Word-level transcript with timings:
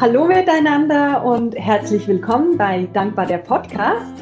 Hallo 0.00 0.26
miteinander 0.26 1.24
und 1.24 1.56
herzlich 1.56 2.06
willkommen 2.06 2.56
bei 2.56 2.88
Dankbar 2.92 3.26
der 3.26 3.38
Podcast. 3.38 4.14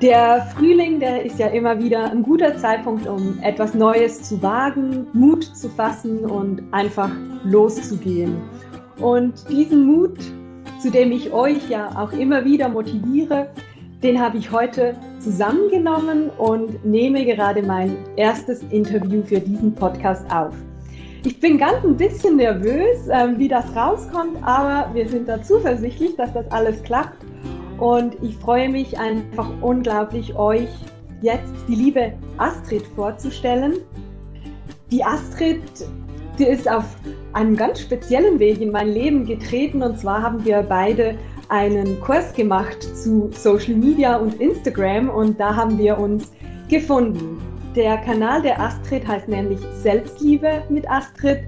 Der 0.00 0.46
Frühling, 0.54 1.00
der 1.00 1.24
ist 1.24 1.40
ja 1.40 1.48
immer 1.48 1.80
wieder 1.80 2.12
ein 2.12 2.22
guter 2.22 2.56
Zeitpunkt, 2.58 3.08
um 3.08 3.36
etwas 3.42 3.74
Neues 3.74 4.22
zu 4.22 4.40
wagen, 4.40 5.08
Mut 5.12 5.42
zu 5.42 5.68
fassen 5.68 6.24
und 6.24 6.62
einfach 6.70 7.10
loszugehen. 7.42 8.36
Und 9.00 9.34
diesen 9.50 9.84
Mut, 9.84 10.16
zu 10.80 10.92
dem 10.92 11.10
ich 11.10 11.32
euch 11.32 11.68
ja 11.68 11.90
auch 11.98 12.12
immer 12.12 12.44
wieder 12.44 12.68
motiviere, 12.68 13.48
den 14.00 14.20
habe 14.20 14.38
ich 14.38 14.52
heute 14.52 14.94
zusammengenommen 15.18 16.30
und 16.38 16.84
nehme 16.84 17.24
gerade 17.24 17.64
mein 17.64 17.96
erstes 18.14 18.62
Interview 18.70 19.22
für 19.24 19.40
diesen 19.40 19.74
Podcast 19.74 20.24
auf. 20.32 20.54
Ich 21.26 21.40
bin 21.40 21.56
ganz 21.56 21.82
ein 21.82 21.96
bisschen 21.96 22.36
nervös, 22.36 23.08
ähm, 23.10 23.38
wie 23.38 23.48
das 23.48 23.74
rauskommt, 23.74 24.36
aber 24.42 24.92
wir 24.92 25.08
sind 25.08 25.26
da 25.26 25.42
zuversichtlich, 25.42 26.16
dass 26.16 26.34
das 26.34 26.50
alles 26.50 26.82
klappt. 26.82 27.24
Und 27.78 28.14
ich 28.22 28.36
freue 28.36 28.68
mich 28.68 28.98
einfach 28.98 29.48
unglaublich, 29.62 30.36
euch 30.36 30.68
jetzt 31.22 31.54
die 31.66 31.76
liebe 31.76 32.12
Astrid 32.36 32.86
vorzustellen. 32.94 33.78
Die 34.90 35.02
Astrid, 35.02 35.62
die 36.38 36.44
ist 36.44 36.70
auf 36.70 36.84
einem 37.32 37.56
ganz 37.56 37.80
speziellen 37.80 38.38
Weg 38.38 38.60
in 38.60 38.70
mein 38.70 38.88
Leben 38.88 39.24
getreten. 39.24 39.82
Und 39.82 39.98
zwar 39.98 40.22
haben 40.22 40.44
wir 40.44 40.62
beide 40.62 41.16
einen 41.48 41.98
Kurs 42.02 42.34
gemacht 42.34 42.82
zu 42.82 43.30
Social 43.32 43.76
Media 43.76 44.16
und 44.16 44.38
Instagram 44.42 45.08
und 45.08 45.40
da 45.40 45.56
haben 45.56 45.78
wir 45.78 45.98
uns 45.98 46.30
gefunden. 46.68 47.40
Der 47.74 47.98
Kanal 47.98 48.40
der 48.40 48.60
Astrid 48.60 49.04
heißt 49.04 49.26
nämlich 49.26 49.58
Selbstliebe 49.82 50.62
mit 50.68 50.88
Astrid 50.88 51.40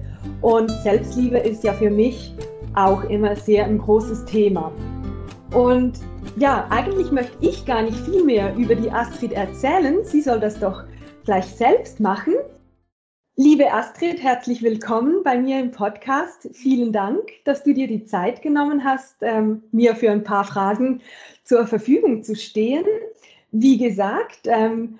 und 0.43 0.69
Selbstliebe 0.83 1.39
ist 1.39 1.63
ja 1.63 1.73
für 1.73 1.89
mich 1.89 2.35
auch 2.75 3.05
immer 3.05 3.37
sehr 3.37 3.65
ein 3.65 3.79
großes 3.79 4.25
Thema. 4.25 4.73
Und 5.55 6.01
ja, 6.37 6.67
eigentlich 6.71 7.13
möchte 7.13 7.37
ich 7.41 7.65
gar 7.65 7.83
nicht 7.83 7.97
viel 8.01 8.25
mehr 8.25 8.53
über 8.57 8.75
die 8.75 8.91
Astrid 8.91 9.35
erzählen. 9.35 10.05
Sie 10.05 10.21
soll 10.21 10.41
das 10.41 10.59
doch 10.59 10.83
gleich 11.25 11.47
selbst 11.47 12.01
machen. 12.01 12.35
Liebe 13.37 13.73
Astrid, 13.73 14.21
herzlich 14.21 14.65
willkommen 14.65 15.23
bei 15.23 15.39
mir 15.39 15.61
im 15.61 15.71
Podcast. 15.71 16.49
Vielen 16.55 16.93
Dank, 16.93 17.23
dass 17.45 17.63
du 17.63 17.73
dir 17.73 17.87
die 17.87 18.05
Zeit 18.05 18.43
genommen 18.43 18.83
hast, 18.83 19.19
ähm, 19.21 19.63
mir 19.71 19.95
für 19.95 20.11
ein 20.11 20.25
paar 20.25 20.43
Fragen 20.43 21.03
zur 21.45 21.69
Verfügung 21.69 22.25
zu 22.25 22.35
stehen. 22.35 22.85
Wie 23.53 23.79
gesagt, 23.79 24.41
ähm, 24.47 24.99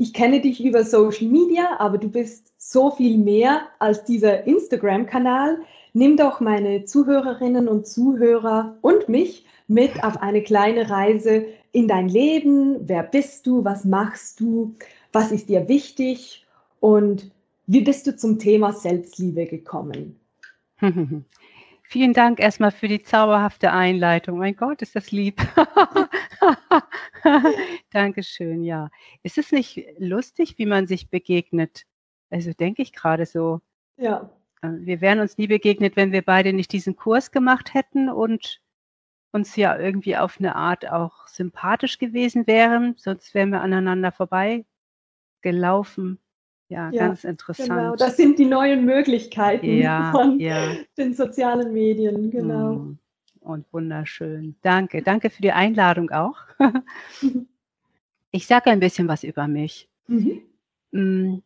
ich 0.00 0.14
kenne 0.14 0.40
dich 0.40 0.64
über 0.64 0.82
Social 0.82 1.26
Media, 1.26 1.78
aber 1.78 1.98
du 1.98 2.08
bist 2.08 2.54
so 2.56 2.90
viel 2.90 3.18
mehr 3.18 3.68
als 3.80 4.02
dieser 4.02 4.46
Instagram-Kanal. 4.46 5.58
Nimm 5.92 6.16
doch 6.16 6.40
meine 6.40 6.86
Zuhörerinnen 6.86 7.68
und 7.68 7.86
Zuhörer 7.86 8.78
und 8.80 9.10
mich 9.10 9.44
mit 9.68 10.02
auf 10.02 10.22
eine 10.22 10.42
kleine 10.42 10.88
Reise 10.88 11.44
in 11.72 11.86
dein 11.86 12.08
Leben. 12.08 12.88
Wer 12.88 13.02
bist 13.02 13.46
du? 13.46 13.62
Was 13.62 13.84
machst 13.84 14.40
du? 14.40 14.74
Was 15.12 15.32
ist 15.32 15.50
dir 15.50 15.68
wichtig? 15.68 16.46
Und 16.80 17.30
wie 17.66 17.82
bist 17.82 18.06
du 18.06 18.16
zum 18.16 18.38
Thema 18.38 18.72
Selbstliebe 18.72 19.44
gekommen? 19.44 20.18
Vielen 21.92 22.12
Dank 22.12 22.38
erstmal 22.38 22.70
für 22.70 22.86
die 22.86 23.02
zauberhafte 23.02 23.72
Einleitung. 23.72 24.38
Mein 24.38 24.54
Gott, 24.54 24.80
ist 24.80 24.94
das 24.94 25.10
lieb. 25.10 25.42
Dankeschön, 27.90 28.62
ja. 28.62 28.90
Ist 29.24 29.38
es 29.38 29.50
nicht 29.50 29.84
lustig, 29.98 30.56
wie 30.58 30.66
man 30.66 30.86
sich 30.86 31.10
begegnet? 31.10 31.86
Also 32.30 32.52
denke 32.52 32.82
ich 32.82 32.92
gerade 32.92 33.26
so. 33.26 33.60
Ja. 33.96 34.30
Äh, 34.62 34.68
wir 34.82 35.00
wären 35.00 35.18
uns 35.18 35.36
nie 35.36 35.48
begegnet, 35.48 35.96
wenn 35.96 36.12
wir 36.12 36.22
beide 36.22 36.52
nicht 36.52 36.70
diesen 36.70 36.94
Kurs 36.94 37.32
gemacht 37.32 37.74
hätten 37.74 38.08
und 38.08 38.62
uns 39.32 39.56
ja 39.56 39.76
irgendwie 39.76 40.16
auf 40.16 40.38
eine 40.38 40.54
Art 40.54 40.88
auch 40.88 41.26
sympathisch 41.26 41.98
gewesen 41.98 42.46
wären. 42.46 42.94
Sonst 42.98 43.34
wären 43.34 43.50
wir 43.50 43.62
aneinander 43.62 44.12
vorbei 44.12 44.64
gelaufen. 45.42 46.20
Ja, 46.70 46.88
ja, 46.92 47.08
ganz 47.08 47.24
interessant. 47.24 47.68
Genau, 47.68 47.96
das 47.96 48.16
sind 48.16 48.38
die 48.38 48.46
neuen 48.46 48.84
Möglichkeiten 48.84 49.78
ja, 49.78 50.12
von 50.12 50.38
ja. 50.38 50.76
den 50.96 51.14
sozialen 51.14 51.72
Medien, 51.72 52.30
genau. 52.30 52.74
Mm, 52.74 52.98
und 53.40 53.66
wunderschön. 53.72 54.54
Danke, 54.62 55.02
danke 55.02 55.30
für 55.30 55.42
die 55.42 55.50
Einladung 55.50 56.10
auch. 56.10 56.36
ich 58.30 58.46
sage 58.46 58.70
ein 58.70 58.78
bisschen 58.78 59.08
was 59.08 59.24
über 59.24 59.48
mich. 59.48 59.88
Mhm. 60.06 60.42
Mm, 60.92 61.38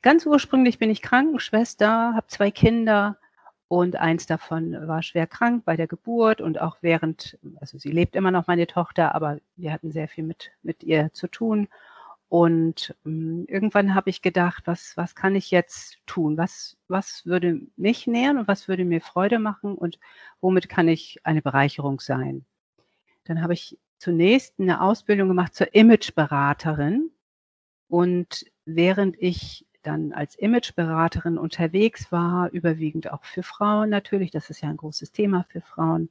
ganz 0.00 0.26
ursprünglich 0.26 0.78
bin 0.78 0.90
ich 0.90 1.02
Krankenschwester, 1.02 2.14
habe 2.14 2.28
zwei 2.28 2.52
Kinder 2.52 3.18
und 3.66 3.96
eins 3.96 4.26
davon 4.26 4.76
war 4.86 5.02
schwer 5.02 5.26
krank 5.26 5.64
bei 5.64 5.76
der 5.76 5.88
Geburt 5.88 6.40
und 6.40 6.60
auch 6.60 6.76
während, 6.82 7.36
also 7.60 7.78
sie 7.78 7.90
lebt 7.90 8.14
immer 8.14 8.30
noch, 8.30 8.46
meine 8.46 8.68
Tochter, 8.68 9.16
aber 9.16 9.38
wir 9.56 9.72
hatten 9.72 9.90
sehr 9.90 10.06
viel 10.06 10.22
mit, 10.22 10.52
mit 10.62 10.84
ihr 10.84 11.12
zu 11.12 11.26
tun. 11.26 11.66
Und 12.32 12.96
ähm, 13.04 13.44
irgendwann 13.46 13.94
habe 13.94 14.08
ich 14.08 14.22
gedacht, 14.22 14.62
was, 14.64 14.96
was 14.96 15.14
kann 15.14 15.36
ich 15.36 15.50
jetzt 15.50 15.98
tun? 16.06 16.38
Was, 16.38 16.78
was 16.88 17.26
würde 17.26 17.60
mich 17.76 18.06
nähern 18.06 18.38
und 18.38 18.48
was 18.48 18.68
würde 18.68 18.86
mir 18.86 19.02
Freude 19.02 19.38
machen 19.38 19.74
und 19.74 19.98
womit 20.40 20.70
kann 20.70 20.88
ich 20.88 21.20
eine 21.24 21.42
Bereicherung 21.42 22.00
sein? 22.00 22.46
Dann 23.24 23.42
habe 23.42 23.52
ich 23.52 23.78
zunächst 23.98 24.58
eine 24.58 24.80
Ausbildung 24.80 25.28
gemacht 25.28 25.54
zur 25.54 25.74
Imageberaterin. 25.74 27.10
Und 27.88 28.46
während 28.64 29.20
ich 29.20 29.66
dann 29.82 30.14
als 30.14 30.34
Imageberaterin 30.34 31.36
unterwegs 31.36 32.10
war, 32.12 32.50
überwiegend 32.50 33.12
auch 33.12 33.24
für 33.24 33.42
Frauen 33.42 33.90
natürlich, 33.90 34.30
das 34.30 34.48
ist 34.48 34.62
ja 34.62 34.70
ein 34.70 34.78
großes 34.78 35.12
Thema 35.12 35.44
für 35.50 35.60
Frauen, 35.60 36.08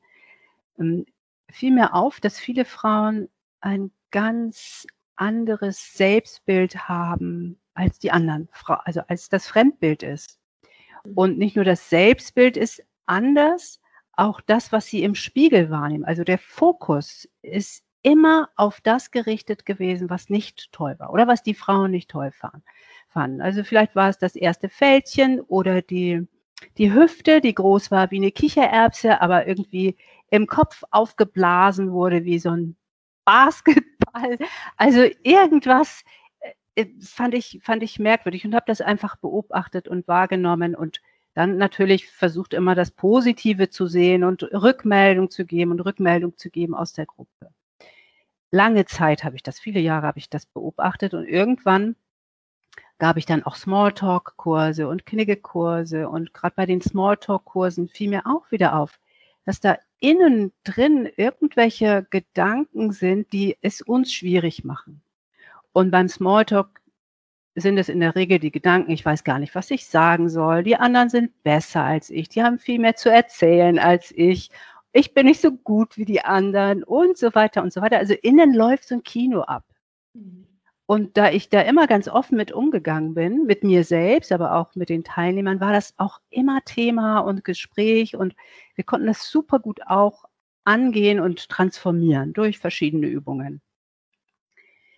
ähm, 0.78 1.08
fiel 1.50 1.72
mir 1.74 1.96
auf, 1.96 2.20
dass 2.20 2.38
viele 2.38 2.66
Frauen 2.66 3.28
ein 3.59 3.90
ganz 4.12 4.86
anderes 5.16 5.94
Selbstbild 5.94 6.88
haben 6.88 7.60
als 7.74 8.00
die 8.00 8.12
anderen, 8.12 8.50
also 8.86 9.02
als 9.08 9.30
das 9.30 9.48
Fremdbild 9.48 10.04
ist. 10.04 10.40
Mhm. 11.06 11.14
Und 11.14 11.38
nicht 11.38 11.56
nur 11.56 11.66
das 11.66 11.90
Selbstbild 11.90 12.58
ist 12.58 12.84
anders, 13.06 13.80
auch 14.14 14.42
das, 14.42 14.72
was 14.72 14.86
sie 14.86 15.04
im 15.04 15.16
Spiegel 15.16 15.70
wahrnehmen. 15.70 16.06
Also 16.06 16.24
der 16.24 16.38
Fokus 16.38 17.28
ist 17.42 17.84
immer 18.04 18.50
auf 18.56 18.82
das 18.82 19.12
gerichtet 19.12 19.66
gewesen, 19.66 20.10
was 20.10 20.30
nicht 20.30 20.72
toll 20.72 20.96
war 20.98 21.14
oder 21.14 21.28
was 21.28 21.44
die 21.44 21.54
Frauen 21.54 21.92
nicht 21.92 22.10
toll 22.10 22.32
fanden. 22.32 23.42
Also 23.42 23.64
vielleicht 23.64 23.96
war 23.96 24.10
es 24.10 24.18
das 24.18 24.36
erste 24.36 24.70
Fältchen 24.70 25.40
oder 25.42 25.82
die, 25.82 26.28
die 26.78 26.94
Hüfte, 26.94 27.42
die 27.42 27.54
groß 27.54 27.92
war 27.92 28.10
wie 28.12 28.18
eine 28.18 28.32
Kichererbse, 28.32 29.22
aber 29.22 29.48
irgendwie 29.48 29.98
im 30.30 30.48
Kopf 30.48 30.84
aufgeblasen 30.92 31.92
wurde 31.92 32.24
wie 32.24 32.40
so 32.40 32.52
ein 32.52 32.76
Basketball. 34.12 34.48
Also 34.78 35.06
irgendwas 35.24 36.04
äh, 36.76 36.86
fand 37.02 37.34
ich, 37.34 37.60
fand 37.64 37.84
ich 37.84 38.00
merkwürdig 38.00 38.46
und 38.46 38.56
habe 38.56 38.66
das 38.68 38.82
einfach 38.82 39.16
beobachtet 39.18 39.88
und 39.88 40.08
wahrgenommen 40.08 40.76
und 40.76 41.02
dann 41.34 41.58
natürlich 41.58 42.10
versucht 42.10 42.54
immer 42.54 42.76
das 42.76 42.92
Positive 42.92 43.70
zu 43.70 43.88
sehen 43.88 44.24
und 44.24 44.44
Rückmeldung 44.44 45.30
zu 45.30 45.46
geben 45.46 45.72
und 45.72 45.80
Rückmeldung 45.80 46.38
zu 46.38 46.50
geben 46.50 46.76
aus 46.76 46.94
der 46.94 47.06
Gruppe. 47.06 47.52
Lange 48.52 48.86
Zeit 48.86 49.24
habe 49.24 49.38
ich 49.38 49.44
das, 49.44 49.60
viele 49.60 49.80
Jahre 49.80 50.08
habe 50.08 50.20
ich 50.20 50.30
das 50.30 50.46
beobachtet 50.46 51.14
und 51.14 51.26
irgendwann 51.26 51.96
gab 53.00 53.18
ich 53.18 53.26
dann 53.26 53.44
auch 53.44 53.56
Smalltalk-Kurse 53.56 54.88
und 54.88 55.06
Knigge-Kurse 55.06 56.10
und 56.10 56.34
gerade 56.34 56.54
bei 56.56 56.66
den 56.66 56.82
Smalltalk-Kursen 56.82 57.88
fiel 57.88 58.10
mir 58.10 58.28
auch 58.28 58.52
wieder 58.52 58.76
auf, 58.78 59.00
dass 59.46 59.62
da 59.62 59.78
innen 60.02 60.52
drin 60.64 61.10
irgendwelche 61.16 62.06
Gedanken 62.10 62.92
sind, 62.92 63.32
die 63.32 63.58
es 63.62 63.82
uns 63.82 64.14
schwierig 64.14 64.66
machen. 64.66 65.02
Und 65.72 65.92
beim 65.92 66.10
Smalltalk 66.10 66.82
sind 67.56 67.78
es 67.78 67.88
in 67.88 68.00
der 68.00 68.16
Regel 68.16 68.40
die 68.40 68.52
Gedanken, 68.52 68.92
ich 68.92 69.06
weiß 69.06 69.24
gar 69.24 69.40
nicht, 69.40 69.56
was 69.56 69.72
ich 69.72 69.86
sagen 69.86 70.30
soll. 70.30 70.64
Die 70.64 70.76
anderen 70.76 71.09
sind 71.09 71.44
besser 71.44 71.84
als 71.84 72.09
ich. 72.09 72.30
Die 72.30 72.44
haben 72.44 72.59
viel 72.59 72.80
mehr 72.80 72.96
zu 72.96 73.09
erzählen 73.09 73.78
als 73.78 74.12
ich. 74.12 74.50
Ich 74.92 75.14
bin 75.14 75.28
nicht 75.28 75.42
so 75.42 75.52
gut 75.52 75.98
wie 75.98 76.06
die 76.06 76.22
anderen 76.22 76.84
und 76.84 77.18
so 77.18 77.34
weiter 77.36 77.62
und 77.62 77.72
so 77.72 77.82
weiter. 77.82 77.97
Also 77.97 78.14
innen 78.14 78.54
läuft 78.54 78.88
so 78.88 78.96
ein 78.96 79.04
Kino 79.04 79.42
ab. 79.42 79.66
Mhm. 80.14 80.47
Und 80.91 81.16
da 81.16 81.32
ich 81.32 81.47
da 81.47 81.61
immer 81.61 81.88
ganz 81.88 82.09
offen 82.09 82.35
mit 82.35 82.52
umgegangen 82.52 83.14
bin, 83.14 83.46
mit 83.46 83.64
mir 83.64 83.85
selbst, 83.85 84.34
aber 84.34 84.55
auch 84.55 84.76
mit 84.76 84.90
den 84.90 85.05
Teilnehmern, 85.05 85.61
war 85.61 85.72
das 85.72 85.93
auch 85.96 86.20
immer 86.29 86.59
Thema 86.66 87.20
und 87.20 87.46
Gespräch 87.46 88.17
und 88.17 88.35
wir 88.76 88.84
konnten 88.84 89.08
das 89.08 89.32
super 89.32 89.59
gut 89.59 89.79
auch 89.88 90.26
angehen 90.66 91.22
und 91.22 91.47
transformieren 91.47 92.34
durch 92.34 92.59
verschiedene 92.59 93.08
Übungen. 93.08 93.61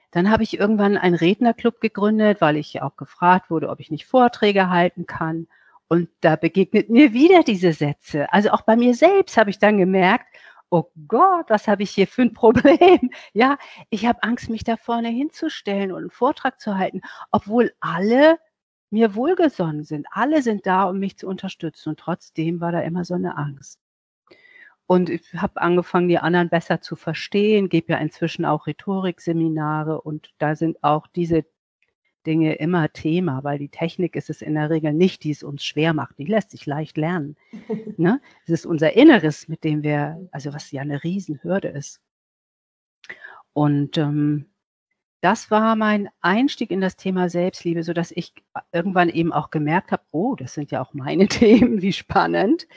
Dann 0.09 0.31
habe 0.31 0.41
ich 0.41 0.57
irgendwann 0.57 0.97
einen 0.97 1.13
Rednerclub 1.13 1.79
gegründet, 1.79 2.41
weil 2.41 2.57
ich 2.57 2.81
auch 2.81 2.97
gefragt 2.97 3.51
wurde, 3.51 3.69
ob 3.69 3.79
ich 3.79 3.91
nicht 3.91 4.07
Vorträge 4.07 4.71
halten 4.71 5.05
kann. 5.05 5.47
Und 5.89 6.09
da 6.21 6.37
begegnet 6.37 6.89
mir 6.89 7.13
wieder 7.13 7.43
diese 7.43 7.71
Sätze. 7.71 8.33
Also 8.33 8.49
auch 8.49 8.61
bei 8.61 8.75
mir 8.75 8.95
selbst 8.95 9.37
habe 9.37 9.51
ich 9.51 9.59
dann 9.59 9.77
gemerkt, 9.77 10.25
oh 10.73 10.91
Gott, 11.07 11.49
was 11.49 11.67
habe 11.67 11.83
ich 11.83 11.91
hier 11.91 12.07
für 12.07 12.23
ein 12.23 12.33
Problem? 12.33 13.11
Ja, 13.33 13.57
ich 13.89 14.05
habe 14.05 14.23
Angst, 14.23 14.49
mich 14.49 14.63
da 14.63 14.75
vorne 14.77 15.09
hinzustellen 15.09 15.91
und 15.91 15.99
einen 15.99 16.09
Vortrag 16.09 16.59
zu 16.59 16.77
halten, 16.77 17.01
obwohl 17.31 17.73
alle 17.79 18.39
mir 18.89 19.15
wohlgesonnen 19.15 19.83
sind. 19.83 20.07
Alle 20.11 20.41
sind 20.41 20.65
da, 20.65 20.85
um 20.85 20.99
mich 20.99 21.17
zu 21.17 21.27
unterstützen. 21.27 21.89
Und 21.89 21.99
trotzdem 21.99 22.59
war 22.61 22.71
da 22.71 22.81
immer 22.81 23.05
so 23.05 23.13
eine 23.15 23.37
Angst. 23.37 23.79
Und 24.87 25.09
ich 25.09 25.33
habe 25.35 25.61
angefangen, 25.61 26.09
die 26.09 26.19
anderen 26.19 26.49
besser 26.49 26.81
zu 26.81 26.95
verstehen, 26.95 27.69
gebe 27.69 27.93
ja 27.93 27.99
inzwischen 27.99 28.45
auch 28.45 28.67
Rhetorikseminare 28.67 30.01
und 30.01 30.33
da 30.39 30.55
sind 30.55 30.83
auch 30.83 31.07
diese 31.07 31.45
Dinge 32.25 32.55
immer 32.55 32.91
Thema, 32.91 33.43
weil 33.43 33.59
die 33.59 33.69
Technik 33.69 34.15
ist 34.15 34.29
es 34.29 34.41
in 34.41 34.55
der 34.55 34.69
Regel 34.69 34.93
nicht, 34.93 35.23
die 35.23 35.31
es 35.31 35.43
uns 35.43 35.63
schwer 35.63 35.93
macht. 35.93 36.17
Die 36.17 36.25
lässt 36.25 36.51
sich 36.51 36.65
leicht 36.65 36.97
lernen. 36.97 37.35
ne? 37.97 38.21
Es 38.45 38.49
ist 38.49 38.65
unser 38.65 38.93
Inneres, 38.93 39.47
mit 39.47 39.63
dem 39.63 39.83
wir, 39.83 40.27
also 40.31 40.53
was 40.53 40.71
ja 40.71 40.81
eine 40.81 41.03
Riesenhürde 41.03 41.69
ist. 41.69 42.01
Und 43.53 43.97
ähm, 43.97 44.45
das 45.21 45.49
war 45.49 45.77
mein 45.77 46.09
Einstieg 46.19 46.69
in 46.69 46.81
das 46.81 46.97
Thema 46.97 47.29
Selbstliebe, 47.29 47.83
so 47.83 47.93
dass 47.93 48.11
ich 48.11 48.33
irgendwann 48.73 49.07
eben 49.07 49.31
auch 49.31 49.51
gemerkt 49.51 49.93
habe, 49.93 50.03
oh, 50.11 50.35
das 50.35 50.53
sind 50.53 50.69
ja 50.71 50.81
auch 50.81 50.93
meine 50.93 51.27
Themen, 51.29 51.81
wie 51.81 51.93
spannend. 51.93 52.67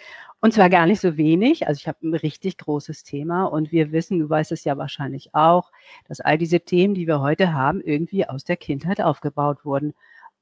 Und 0.41 0.53
zwar 0.53 0.69
gar 0.69 0.87
nicht 0.87 1.01
so 1.01 1.17
wenig. 1.17 1.67
Also 1.67 1.79
ich 1.81 1.89
habe 1.89 2.07
ein 2.07 2.15
richtig 2.15 2.59
großes 2.59 3.05
Thema 3.05 3.45
und 3.45 3.73
wir 3.73 3.91
wissen, 3.93 4.19
du 4.19 4.29
weißt 4.29 4.53
es 4.53 4.65
ja 4.65 4.77
wahrscheinlich 4.77 5.35
auch, 5.35 5.73
dass 6.07 6.21
all 6.21 6.39
diese 6.39 6.61
Themen, 6.61 6.95
die 6.95 7.07
wir 7.07 7.21
heute 7.21 7.53
haben, 7.53 7.81
irgendwie 7.81 8.29
aus 8.29 8.45
der 8.45 8.57
Kindheit 8.57 9.01
aufgebaut 9.01 9.65
wurden. 9.65 9.95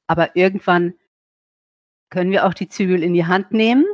Aber 0.06 0.36
irgendwann 0.36 0.94
können 2.10 2.30
wir 2.30 2.46
auch 2.46 2.54
die 2.54 2.68
Zügel 2.68 3.02
in 3.02 3.14
die 3.14 3.26
Hand 3.26 3.52
nehmen 3.52 3.84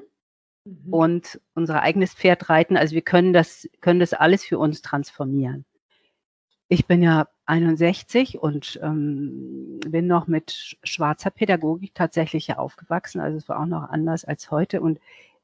mhm. 0.64 0.92
und 0.92 1.40
unser 1.54 1.82
eigenes 1.82 2.14
Pferd 2.14 2.48
reiten. 2.48 2.76
Also 2.76 2.94
wir 2.94 3.02
können 3.02 3.32
das, 3.32 3.68
können 3.80 4.00
das 4.00 4.14
alles 4.14 4.44
für 4.44 4.58
uns 4.58 4.82
transformieren. 4.82 5.64
Ich 6.68 6.86
bin 6.86 7.02
ja 7.02 7.28
61 7.46 8.38
und 8.38 8.78
ähm, 8.82 9.80
bin 9.80 10.06
noch 10.06 10.28
mit 10.28 10.76
schwarzer 10.84 11.30
Pädagogik 11.30 11.94
tatsächlich 11.94 12.56
aufgewachsen. 12.56 13.20
Also 13.20 13.38
es 13.38 13.48
war 13.48 13.60
auch 13.60 13.66
noch 13.66 13.90
anders 13.90 14.24
als 14.24 14.50
heute. 14.52 14.80
Und 14.80 15.00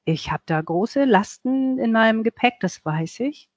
ich 0.06 0.30
habe 0.30 0.44
da 0.46 0.60
große 0.60 1.04
Lasten 1.04 1.78
in 1.78 1.92
meinem 1.92 2.22
Gepäck, 2.22 2.54
das 2.60 2.82
weiß 2.84 3.20
ich. 3.20 3.50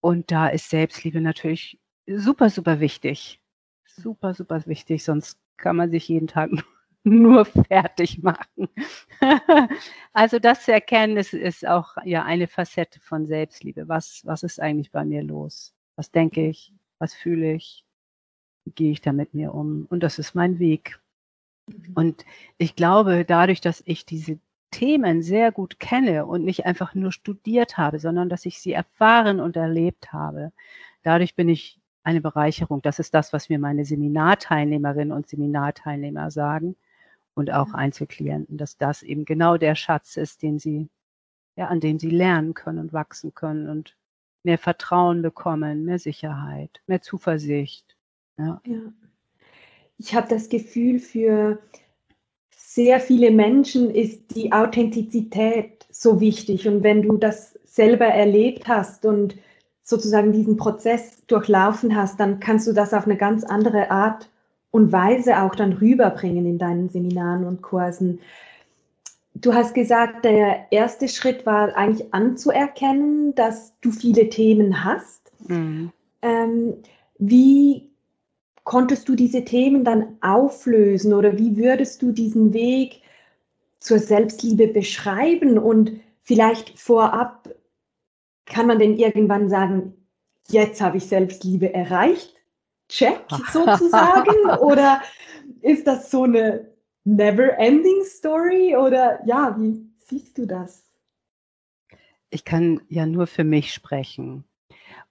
Und 0.00 0.30
da 0.30 0.46
ist 0.48 0.70
Selbstliebe 0.70 1.20
natürlich 1.20 1.80
super, 2.06 2.50
super 2.50 2.78
wichtig. 2.80 3.40
Super, 3.84 4.32
super 4.32 4.64
wichtig, 4.66 5.04
sonst 5.04 5.38
kann 5.56 5.76
man 5.76 5.90
sich 5.90 6.08
jeden 6.08 6.28
Tag 6.28 6.50
nur 7.04 7.44
fertig 7.44 8.22
machen. 8.22 8.68
also 10.12 10.38
das 10.38 10.64
zu 10.64 10.72
erkennen, 10.72 11.16
ist, 11.16 11.34
ist 11.34 11.66
auch 11.66 11.96
ja 12.04 12.24
eine 12.24 12.46
Facette 12.46 13.00
von 13.00 13.26
Selbstliebe. 13.26 13.88
Was, 13.88 14.22
was 14.24 14.44
ist 14.44 14.60
eigentlich 14.60 14.92
bei 14.92 15.04
mir 15.04 15.22
los? 15.22 15.74
Was 15.96 16.12
denke 16.12 16.48
ich? 16.48 16.72
Was 17.00 17.12
fühle 17.12 17.54
ich? 17.54 17.84
Wie 18.64 18.72
gehe 18.72 18.92
ich 18.92 19.00
da 19.00 19.12
mit 19.12 19.34
mir 19.34 19.52
um? 19.52 19.86
Und 19.90 20.00
das 20.04 20.20
ist 20.20 20.34
mein 20.36 20.60
Weg. 20.60 21.00
Mhm. 21.66 21.92
Und 21.94 22.24
ich 22.56 22.76
glaube, 22.76 23.24
dadurch, 23.24 23.60
dass 23.60 23.82
ich 23.84 24.06
diese 24.06 24.38
Themen 24.74 25.22
sehr 25.22 25.52
gut 25.52 25.78
kenne 25.78 26.26
und 26.26 26.44
nicht 26.44 26.66
einfach 26.66 26.96
nur 26.96 27.12
studiert 27.12 27.78
habe, 27.78 28.00
sondern 28.00 28.28
dass 28.28 28.44
ich 28.44 28.58
sie 28.58 28.72
erfahren 28.72 29.38
und 29.38 29.54
erlebt 29.54 30.12
habe. 30.12 30.50
Dadurch 31.04 31.36
bin 31.36 31.48
ich 31.48 31.78
eine 32.02 32.20
Bereicherung. 32.20 32.82
Das 32.82 32.98
ist 32.98 33.14
das, 33.14 33.32
was 33.32 33.48
mir 33.48 33.60
meine 33.60 33.84
Seminarteilnehmerinnen 33.84 35.12
und 35.12 35.28
Seminarteilnehmer 35.28 36.32
sagen 36.32 36.74
und 37.34 37.52
auch 37.52 37.68
mhm. 37.68 37.76
Einzelklienten, 37.76 38.58
dass 38.58 38.76
das 38.76 39.04
eben 39.04 39.24
genau 39.24 39.58
der 39.58 39.76
Schatz 39.76 40.16
ist, 40.16 40.42
den 40.42 40.58
sie, 40.58 40.88
ja, 41.54 41.68
an 41.68 41.78
dem 41.78 42.00
sie 42.00 42.10
lernen 42.10 42.54
können 42.54 42.80
und 42.80 42.92
wachsen 42.92 43.32
können 43.32 43.68
und 43.68 43.96
mehr 44.42 44.58
Vertrauen 44.58 45.22
bekommen, 45.22 45.84
mehr 45.84 46.00
Sicherheit, 46.00 46.82
mehr 46.88 47.00
Zuversicht. 47.00 47.96
Ja. 48.38 48.60
ja. 48.66 48.92
Ich 49.98 50.16
habe 50.16 50.26
das 50.26 50.48
Gefühl, 50.48 50.98
für 50.98 51.60
sehr 52.74 52.98
viele 52.98 53.30
Menschen 53.30 53.88
ist 53.88 54.34
die 54.34 54.50
Authentizität 54.50 55.86
so 55.92 56.18
wichtig. 56.18 56.66
Und 56.66 56.82
wenn 56.82 57.02
du 57.02 57.16
das 57.16 57.56
selber 57.64 58.06
erlebt 58.06 58.66
hast 58.66 59.06
und 59.06 59.36
sozusagen 59.84 60.32
diesen 60.32 60.56
Prozess 60.56 61.24
durchlaufen 61.28 61.94
hast, 61.94 62.18
dann 62.18 62.40
kannst 62.40 62.66
du 62.66 62.72
das 62.72 62.92
auf 62.92 63.04
eine 63.04 63.16
ganz 63.16 63.44
andere 63.44 63.92
Art 63.92 64.28
und 64.72 64.90
Weise 64.90 65.40
auch 65.40 65.54
dann 65.54 65.74
rüberbringen 65.74 66.46
in 66.46 66.58
deinen 66.58 66.88
Seminaren 66.88 67.44
und 67.44 67.62
Kursen. 67.62 68.18
Du 69.36 69.54
hast 69.54 69.72
gesagt, 69.74 70.24
der 70.24 70.66
erste 70.72 71.06
Schritt 71.06 71.46
war 71.46 71.76
eigentlich 71.76 72.12
anzuerkennen, 72.12 73.36
dass 73.36 73.72
du 73.82 73.92
viele 73.92 74.30
Themen 74.30 74.84
hast. 74.84 75.30
Mhm. 75.46 75.92
Ähm, 76.22 76.74
wie 77.20 77.88
konntest 78.64 79.08
du 79.08 79.14
diese 79.14 79.44
Themen 79.44 79.84
dann 79.84 80.16
auflösen 80.20 81.12
oder 81.12 81.38
wie 81.38 81.56
würdest 81.56 82.02
du 82.02 82.12
diesen 82.12 82.52
Weg 82.52 83.02
zur 83.78 83.98
Selbstliebe 83.98 84.68
beschreiben 84.68 85.58
und 85.58 86.00
vielleicht 86.22 86.78
vorab 86.78 87.54
kann 88.46 88.66
man 88.66 88.78
denn 88.78 88.96
irgendwann 88.96 89.48
sagen, 89.48 89.94
jetzt 90.48 90.80
habe 90.80 90.96
ich 90.96 91.06
Selbstliebe 91.06 91.72
erreicht? 91.72 92.34
Check 92.88 93.24
sozusagen? 93.52 94.50
oder 94.60 95.02
ist 95.60 95.86
das 95.86 96.10
so 96.10 96.24
eine 96.24 96.70
never-ending 97.04 98.04
Story? 98.04 98.76
Oder 98.76 99.20
ja, 99.26 99.56
wie 99.58 99.86
siehst 99.98 100.38
du 100.38 100.46
das? 100.46 100.84
Ich 102.30 102.44
kann 102.44 102.80
ja 102.88 103.06
nur 103.06 103.26
für 103.26 103.44
mich 103.44 103.72
sprechen. 103.72 104.44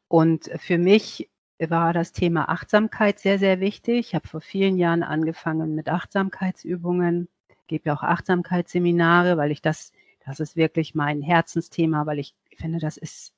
Und 0.08 0.52
für 0.60 0.78
mich 0.78 1.30
war 1.60 1.94
das 1.94 2.12
Thema 2.12 2.50
Achtsamkeit 2.50 3.20
sehr, 3.20 3.40
sehr 3.40 3.60
wichtig. 3.60 4.08
Ich 4.08 4.16
habe 4.16 4.28
vor 4.28 4.42
vielen 4.42 4.78
Jahren 4.78 5.04
angefangen 5.04 5.76
mit 5.76 5.90
Achtsamkeitsübungen, 5.90 7.30
gebe 7.68 7.90
ja 7.90 7.96
auch 7.96 8.04
Achtsamkeitsseminare, 8.04 9.38
weil 9.38 9.52
ich 9.52 9.62
das, 9.62 9.94
das 10.26 10.40
ist 10.40 10.56
wirklich 10.56 10.96
mein 10.96 11.22
Herzensthema, 11.22 12.06
weil 12.06 12.20
ich 12.20 12.36
finde, 12.58 12.80
das 12.80 12.98
ist 12.98 13.34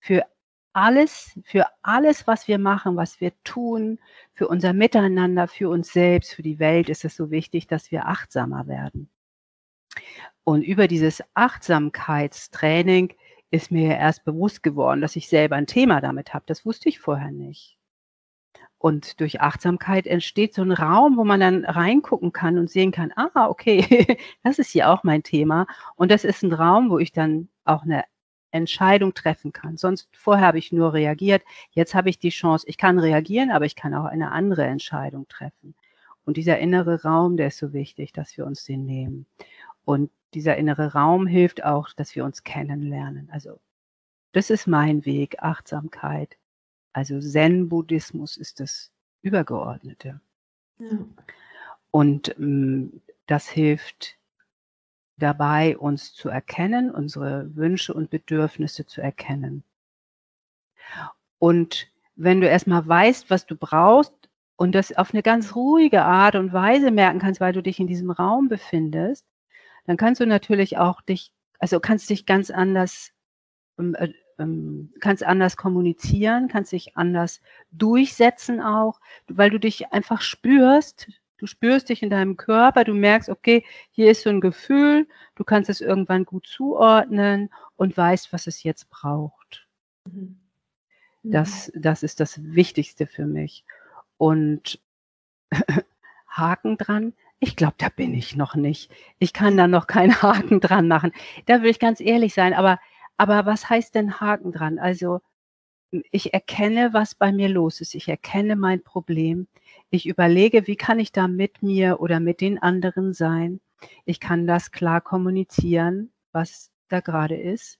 für 0.00 0.24
alles, 0.72 1.38
für 1.44 1.66
alles, 1.82 2.26
was 2.26 2.46
wir 2.46 2.58
machen, 2.58 2.96
was 2.96 3.20
wir 3.20 3.32
tun, 3.42 3.98
für 4.32 4.48
unser 4.48 4.72
Miteinander, 4.72 5.48
für 5.48 5.68
uns 5.68 5.92
selbst, 5.92 6.34
für 6.34 6.42
die 6.42 6.58
Welt, 6.58 6.88
ist 6.88 7.04
es 7.04 7.16
so 7.16 7.30
wichtig, 7.30 7.66
dass 7.66 7.90
wir 7.90 8.06
achtsamer 8.06 8.66
werden. 8.68 9.10
Und 10.44 10.62
über 10.62 10.86
dieses 10.88 11.22
Achtsamkeitstraining 11.34 13.14
ist 13.50 13.70
mir 13.70 13.96
erst 13.96 14.24
bewusst 14.24 14.62
geworden, 14.62 15.00
dass 15.00 15.16
ich 15.16 15.28
selber 15.28 15.56
ein 15.56 15.66
Thema 15.66 16.00
damit 16.00 16.34
habe. 16.34 16.44
Das 16.46 16.66
wusste 16.66 16.88
ich 16.88 17.00
vorher 17.00 17.30
nicht. 17.30 17.78
Und 18.78 19.20
durch 19.20 19.40
Achtsamkeit 19.40 20.06
entsteht 20.06 20.54
so 20.54 20.62
ein 20.62 20.70
Raum, 20.70 21.16
wo 21.16 21.24
man 21.24 21.40
dann 21.40 21.64
reingucken 21.64 22.32
kann 22.32 22.58
und 22.58 22.70
sehen 22.70 22.92
kann, 22.92 23.12
ah, 23.16 23.48
okay, 23.48 24.18
das 24.44 24.58
ist 24.58 24.70
hier 24.70 24.88
auch 24.88 25.02
mein 25.02 25.24
Thema. 25.24 25.66
Und 25.96 26.12
das 26.12 26.24
ist 26.24 26.42
ein 26.44 26.52
Raum, 26.52 26.90
wo 26.90 26.98
ich 26.98 27.12
dann 27.12 27.48
auch 27.64 27.82
eine 27.82 28.04
Entscheidung 28.52 29.14
treffen 29.14 29.52
kann. 29.52 29.76
Sonst 29.76 30.08
vorher 30.12 30.46
habe 30.46 30.58
ich 30.58 30.70
nur 30.72 30.92
reagiert. 30.92 31.42
Jetzt 31.70 31.94
habe 31.94 32.08
ich 32.08 32.18
die 32.18 32.30
Chance, 32.30 32.66
ich 32.68 32.78
kann 32.78 32.98
reagieren, 32.98 33.50
aber 33.50 33.64
ich 33.64 33.76
kann 33.76 33.94
auch 33.94 34.04
eine 34.04 34.30
andere 34.30 34.64
Entscheidung 34.64 35.26
treffen. 35.28 35.74
Und 36.24 36.36
dieser 36.36 36.58
innere 36.58 37.02
Raum, 37.02 37.36
der 37.36 37.48
ist 37.48 37.58
so 37.58 37.72
wichtig, 37.72 38.12
dass 38.12 38.36
wir 38.36 38.46
uns 38.46 38.64
den 38.64 38.84
nehmen. 38.84 39.26
Und 39.88 40.10
dieser 40.34 40.58
innere 40.58 40.92
Raum 40.92 41.26
hilft 41.26 41.64
auch, 41.64 41.94
dass 41.94 42.14
wir 42.14 42.26
uns 42.26 42.44
kennenlernen. 42.44 43.30
Also 43.32 43.58
das 44.32 44.50
ist 44.50 44.66
mein 44.66 45.06
Weg, 45.06 45.42
Achtsamkeit. 45.42 46.36
Also 46.92 47.18
Zen-Buddhismus 47.18 48.36
ist 48.36 48.60
das 48.60 48.92
Übergeordnete. 49.22 50.20
Ja. 50.78 50.90
Und 51.90 52.38
ähm, 52.38 53.00
das 53.24 53.48
hilft 53.48 54.18
dabei, 55.16 55.78
uns 55.78 56.12
zu 56.12 56.28
erkennen, 56.28 56.90
unsere 56.90 57.56
Wünsche 57.56 57.94
und 57.94 58.10
Bedürfnisse 58.10 58.84
zu 58.84 59.00
erkennen. 59.00 59.64
Und 61.38 61.90
wenn 62.14 62.42
du 62.42 62.46
erstmal 62.46 62.86
weißt, 62.86 63.30
was 63.30 63.46
du 63.46 63.56
brauchst 63.56 64.12
und 64.56 64.74
das 64.74 64.94
auf 64.94 65.14
eine 65.14 65.22
ganz 65.22 65.56
ruhige 65.56 66.02
Art 66.02 66.34
und 66.34 66.52
Weise 66.52 66.90
merken 66.90 67.20
kannst, 67.20 67.40
weil 67.40 67.54
du 67.54 67.62
dich 67.62 67.80
in 67.80 67.86
diesem 67.86 68.10
Raum 68.10 68.48
befindest, 68.48 69.24
dann 69.88 69.96
kannst 69.96 70.20
du 70.20 70.26
natürlich 70.26 70.76
auch 70.76 71.00
dich, 71.00 71.32
also 71.58 71.80
kannst 71.80 72.10
dich 72.10 72.26
ganz 72.26 72.50
anders, 72.50 73.12
ähm, 73.78 73.94
äh, 73.94 74.12
ähm, 74.38 74.92
kannst 75.00 75.24
anders 75.24 75.56
kommunizieren, 75.56 76.48
kannst 76.48 76.72
dich 76.72 76.94
anders 76.98 77.40
durchsetzen 77.70 78.60
auch, 78.60 79.00
weil 79.28 79.48
du 79.48 79.58
dich 79.58 79.90
einfach 79.90 80.20
spürst, 80.20 81.08
du 81.38 81.46
spürst 81.46 81.88
dich 81.88 82.02
in 82.02 82.10
deinem 82.10 82.36
Körper, 82.36 82.84
du 82.84 82.92
merkst, 82.92 83.30
okay, 83.30 83.64
hier 83.90 84.10
ist 84.10 84.24
so 84.24 84.28
ein 84.28 84.42
Gefühl, 84.42 85.08
du 85.36 85.44
kannst 85.44 85.70
es 85.70 85.80
irgendwann 85.80 86.26
gut 86.26 86.46
zuordnen 86.46 87.48
und 87.76 87.96
weißt, 87.96 88.30
was 88.34 88.46
es 88.46 88.62
jetzt 88.64 88.90
braucht. 88.90 89.66
Mhm. 90.04 90.38
Das, 91.22 91.72
das 91.74 92.02
ist 92.02 92.20
das 92.20 92.38
Wichtigste 92.42 93.06
für 93.06 93.24
mich. 93.24 93.64
Und 94.18 94.80
Haken 96.28 96.76
dran, 96.76 97.14
ich 97.40 97.56
glaube, 97.56 97.74
da 97.78 97.88
bin 97.88 98.14
ich 98.14 98.36
noch 98.36 98.54
nicht. 98.54 98.90
Ich 99.18 99.32
kann 99.32 99.56
da 99.56 99.68
noch 99.68 99.86
keinen 99.86 100.12
Haken 100.22 100.60
dran 100.60 100.88
machen. 100.88 101.12
Da 101.46 101.62
will 101.62 101.70
ich 101.70 101.78
ganz 101.78 102.00
ehrlich 102.00 102.34
sein. 102.34 102.54
Aber, 102.54 102.78
aber 103.16 103.46
was 103.46 103.68
heißt 103.68 103.94
denn 103.94 104.20
Haken 104.20 104.52
dran? 104.52 104.78
Also, 104.78 105.20
ich 105.90 106.34
erkenne, 106.34 106.92
was 106.92 107.14
bei 107.14 107.32
mir 107.32 107.48
los 107.48 107.80
ist. 107.80 107.94
Ich 107.94 108.08
erkenne 108.08 108.56
mein 108.56 108.82
Problem. 108.82 109.46
Ich 109.90 110.06
überlege, 110.06 110.66
wie 110.66 110.76
kann 110.76 110.98
ich 110.98 111.12
da 111.12 111.28
mit 111.28 111.62
mir 111.62 112.00
oder 112.00 112.20
mit 112.20 112.40
den 112.40 112.58
anderen 112.58 113.14
sein? 113.14 113.60
Ich 114.04 114.20
kann 114.20 114.46
das 114.46 114.70
klar 114.70 115.00
kommunizieren, 115.00 116.12
was 116.32 116.70
da 116.88 117.00
gerade 117.00 117.36
ist. 117.36 117.78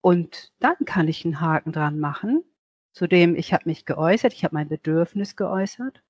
Und 0.00 0.52
dann 0.60 0.76
kann 0.84 1.08
ich 1.08 1.24
einen 1.24 1.40
Haken 1.40 1.72
dran 1.72 1.98
machen, 1.98 2.44
zu 2.92 3.06
dem 3.08 3.34
ich 3.34 3.52
habe 3.52 3.64
mich 3.66 3.86
geäußert, 3.86 4.34
ich 4.34 4.44
habe 4.44 4.54
mein 4.54 4.68
Bedürfnis 4.68 5.34
geäußert. 5.34 6.03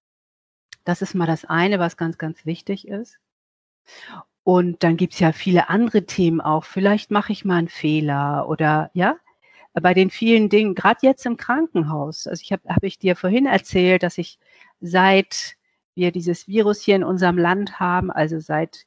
Das 0.85 1.03
ist 1.03 1.15
mal 1.15 1.27
das 1.27 1.45
eine, 1.45 1.79
was 1.79 1.97
ganz, 1.97 2.19
ganz 2.19 2.45
wichtig 2.47 2.89
ist. 2.89 3.19
Und 4.43 4.83
dann 4.83 4.97
gibt's 4.97 5.19
ja 5.21 5.33
viele 5.33 5.69
andere 5.71 6.05
Themen 6.05 6.41
auch. 6.41 6.65
Vielleicht 6.65 7.11
mache 7.11 7.33
ich 7.33 7.45
mal 7.45 7.57
einen 7.57 7.69
Fehler 7.69 8.49
oder 8.49 8.91
ja, 8.93 9.17
bei 9.73 9.95
den 9.95 10.11
vielen 10.11 10.49
Dingen, 10.49 10.75
gerade 10.75 11.01
jetzt 11.03 11.27
im 11.27 11.37
Krankenhaus. 11.37 12.27
Also 12.27 12.43
ich 12.43 12.53
habe 12.53 12.69
hab 12.69 12.85
ich 12.85 12.99
dir 12.99 13.17
vorhin 13.17 13.47
erzählt, 13.47 14.03
dass 14.03 14.19
ich 14.19 14.39
seit 14.81 15.57
wir 15.95 16.13
dieses 16.13 16.49
Virus 16.49 16.81
hier 16.83 16.97
in 16.97 17.05
unserem 17.05 17.39
Land 17.39 17.79
haben, 17.81 18.11
also 18.11 18.41
seit 18.41 18.87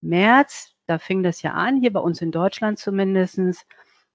März, 0.00 0.74
da 0.86 0.98
fing 0.98 1.22
das 1.22 1.42
ja 1.42 1.52
an, 1.52 1.80
hier 1.80 1.92
bei 1.92 2.00
uns 2.00 2.20
in 2.20 2.32
Deutschland 2.32 2.78
zumindestens. 2.78 3.64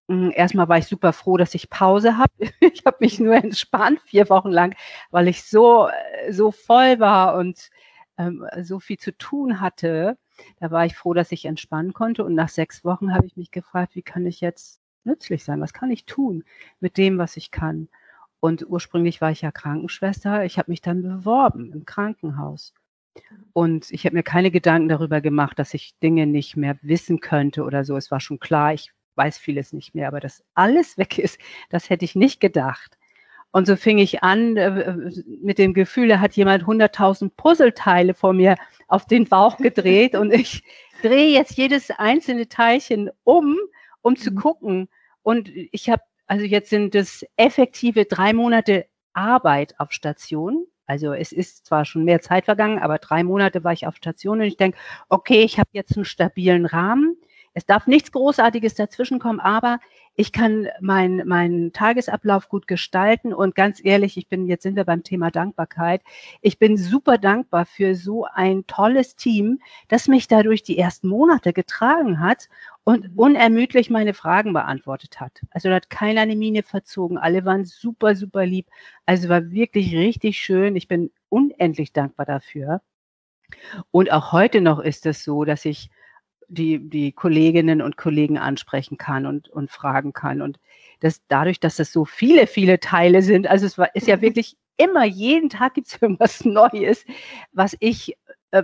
Hm, 0.10 0.32
erstmal 0.36 0.68
war 0.70 0.78
ich 0.78 0.86
super 0.88 1.14
froh, 1.14 1.38
dass 1.38 1.56
ich 1.56 1.70
Pause 1.70 2.18
habe. 2.18 2.32
Ich 2.74 2.86
habe 2.86 2.98
mich 3.00 3.20
nur 3.20 3.36
entspannt 3.36 4.00
vier 4.02 4.30
Wochen 4.30 4.50
lang, 4.52 4.76
weil 5.12 5.28
ich 5.28 5.44
so 5.44 5.90
so 6.30 6.52
voll 6.52 7.00
war 7.00 7.36
und 7.36 7.70
ähm, 8.18 8.46
so 8.62 8.80
viel 8.80 8.98
zu 8.98 9.18
tun 9.18 9.62
hatte. 9.62 10.18
Da 10.60 10.70
war 10.72 10.86
ich 10.86 10.96
froh, 10.96 11.14
dass 11.14 11.32
ich 11.32 11.46
entspannen 11.46 11.94
konnte. 11.94 12.24
Und 12.24 12.36
nach 12.36 12.50
sechs 12.50 12.84
Wochen 12.86 13.14
habe 13.14 13.26
ich 13.26 13.36
mich 13.38 13.52
gefragt, 13.52 13.96
wie 13.96 14.02
kann 14.04 14.26
ich 14.26 14.42
jetzt 14.42 14.80
nützlich 15.06 15.44
sein? 15.44 15.62
Was 15.62 15.74
kann 15.74 15.92
ich 15.92 16.06
tun 16.06 16.44
mit 16.80 16.98
dem, 16.98 17.18
was 17.18 17.38
ich 17.38 17.52
kann? 17.52 17.88
Und 18.40 18.68
ursprünglich 18.70 19.22
war 19.22 19.32
ich 19.32 19.42
ja 19.42 19.52
Krankenschwester. 19.52 20.46
Ich 20.46 20.58
habe 20.60 20.72
mich 20.72 20.82
dann 20.82 21.02
beworben 21.04 21.72
im 21.74 21.86
Krankenhaus. 21.86 22.74
Und 23.54 23.92
ich 23.92 24.06
habe 24.06 24.16
mir 24.16 24.24
keine 24.24 24.52
Gedanken 24.52 24.90
darüber 24.90 25.22
gemacht, 25.22 25.58
dass 25.60 25.74
ich 25.74 25.98
Dinge 26.00 26.28
nicht 26.28 26.58
mehr 26.58 26.78
wissen 26.82 27.20
könnte 27.22 27.64
oder 27.64 27.86
so. 27.86 27.96
Es 27.98 28.12
war 28.12 28.20
schon 28.20 28.40
klar, 28.40 28.74
ich 28.74 28.92
weiß 29.16 29.38
vieles 29.38 29.74
nicht 29.74 29.96
mehr, 29.96 30.08
aber 30.08 30.20
dass 30.20 30.44
alles 30.54 30.98
weg 30.98 31.18
ist, 31.20 31.40
das 31.70 31.90
hätte 31.90 32.06
ich 32.06 32.16
nicht 32.16 32.40
gedacht. 32.40 32.98
Und 33.52 33.68
so 33.68 33.78
fing 33.78 34.00
ich 34.00 34.22
an 34.22 34.58
äh, 34.58 35.12
mit 35.42 35.60
dem 35.60 35.74
Gefühl, 35.74 36.10
da 36.10 36.20
hat 36.20 36.34
jemand 36.36 36.66
100.000 36.66 37.32
Puzzleteile 37.38 38.14
vor 38.14 38.34
mir 38.34 38.58
auf 38.90 39.06
den 39.06 39.26
Bauch 39.30 39.56
gedreht 39.58 40.14
und 40.14 40.34
ich 40.34 40.62
drehe 41.02 41.30
jetzt 41.34 41.58
jedes 41.58 41.90
einzelne 41.92 42.50
Teilchen 42.50 43.10
um, 43.24 43.58
um 44.02 44.18
zu 44.18 44.32
mhm. 44.32 44.36
gucken. 44.36 44.90
Und 45.24 45.50
ich 45.72 45.90
habe, 45.90 46.02
also 46.28 46.44
jetzt 46.44 46.70
sind 46.70 46.96
es 46.96 47.26
effektive 47.38 48.04
drei 48.04 48.34
Monate 48.34 48.88
Arbeit 49.14 49.74
auf 49.80 49.94
Station. 49.94 50.66
Also 50.86 51.14
es 51.14 51.32
ist 51.32 51.66
zwar 51.66 51.86
schon 51.86 52.04
mehr 52.04 52.22
Zeit 52.22 52.46
vergangen, 52.46 52.80
aber 52.80 52.98
drei 52.98 53.24
Monate 53.24 53.64
war 53.64 53.72
ich 53.72 53.88
auf 53.88 53.96
Station 53.96 54.40
und 54.42 54.48
ich 54.48 54.58
denke, 54.58 54.78
okay, 55.10 55.44
ich 55.44 55.60
habe 55.60 55.70
jetzt 55.72 55.96
einen 55.96 56.06
stabilen 56.06 56.66
Rahmen. 56.66 57.16
Es 57.56 57.66
darf 57.66 57.88
nichts 57.88 58.12
Großartiges 58.12 58.76
dazwischenkommen, 58.76 59.40
aber 59.40 59.80
ich 60.18 60.34
kann 60.34 60.68
meinen 60.82 61.26
mein 61.26 61.72
Tagesablauf 61.72 62.50
gut 62.50 62.68
gestalten 62.68 63.34
und 63.34 63.56
ganz 63.56 63.84
ehrlich, 63.84 64.18
ich 64.18 64.28
bin, 64.28 64.46
jetzt 64.46 64.64
sind 64.64 64.76
wir 64.76 64.84
beim 64.84 65.04
Thema 65.04 65.32
Dankbarkeit. 65.32 66.02
Ich 66.42 66.60
bin 66.60 66.76
super 66.76 67.18
dankbar 67.18 67.66
für 67.66 67.96
so 67.96 68.26
ein 68.26 68.68
tolles 68.68 69.16
Team, 69.16 69.62
das 69.88 70.10
mich 70.10 70.28
dadurch 70.28 70.64
die 70.64 70.78
ersten 70.78 71.08
Monate 71.08 71.54
getragen 71.54 72.20
hat 72.20 72.50
und 72.84 73.12
unermüdlich 73.16 73.90
meine 73.90 74.14
Fragen 74.14 74.52
beantwortet 74.52 75.22
hat. 75.22 75.42
Also 75.52 75.70
da 75.70 75.76
hat 75.76 75.90
keiner 75.90 76.22
eine 76.22 76.36
Mine 76.36 76.62
verzogen. 76.62 77.18
Alle 77.18 77.46
waren 77.46 77.64
super, 77.64 78.18
super 78.18 78.46
lieb. 78.46 78.68
Also 79.06 79.30
war 79.30 79.52
wirklich 79.52 79.96
richtig 79.96 80.40
schön. 80.40 80.76
Ich 80.76 80.90
bin 80.90 81.10
unendlich 81.30 81.94
dankbar 81.94 82.26
dafür. 82.26 82.82
Und 83.92 84.12
auch 84.12 84.34
heute 84.34 84.60
noch 84.60 84.80
ist 84.80 85.06
es 85.06 85.24
so, 85.24 85.46
dass 85.46 85.66
ich 85.66 85.90
die, 86.48 86.80
die 86.90 87.12
Kolleginnen 87.12 87.82
und 87.82 87.98
Kollegen 87.98 88.38
ansprechen 88.38 88.98
kann 88.98 89.26
und, 89.26 89.50
und 89.50 89.72
fragen 89.72 90.14
kann. 90.14 90.42
Und 90.42 90.60
das, 91.00 91.22
dadurch, 91.28 91.60
dass 91.60 91.80
es 91.80 91.92
so 91.92 92.06
viele, 92.06 92.48
viele 92.48 92.80
Teile 92.80 93.22
sind, 93.22 93.48
also 93.48 93.66
es 93.66 93.78
war, 93.78 93.94
ist 93.96 94.08
ja 94.08 94.22
wirklich 94.22 94.58
immer, 94.78 95.06
jeden 95.06 95.50
Tag 95.50 95.74
gibt 95.76 95.88
es 95.88 95.98
irgendwas 96.02 96.46
Neues, 96.46 97.06
was 97.52 97.76
ich 97.80 98.18
äh, 98.52 98.64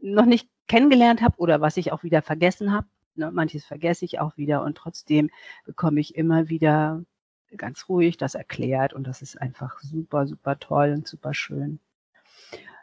noch 0.00 0.26
nicht 0.26 0.48
kennengelernt 0.68 1.22
habe 1.22 1.38
oder 1.38 1.60
was 1.60 1.76
ich 1.76 1.92
auch 1.92 2.02
wieder 2.02 2.22
vergessen 2.22 2.72
habe. 2.72 2.86
Ne, 3.14 3.30
manches 3.30 3.64
vergesse 3.64 4.04
ich 4.04 4.20
auch 4.20 4.36
wieder 4.36 4.62
und 4.62 4.76
trotzdem 4.76 5.30
bekomme 5.64 6.00
ich 6.00 6.16
immer 6.16 6.50
wieder 6.50 7.02
ganz 7.56 7.88
ruhig 7.88 8.18
das 8.18 8.34
erklärt 8.34 8.92
und 8.92 9.06
das 9.06 9.22
ist 9.22 9.40
einfach 9.40 9.78
super, 9.80 10.26
super 10.26 10.58
toll 10.58 10.92
und 10.94 11.08
super 11.08 11.32
schön. 11.32 11.78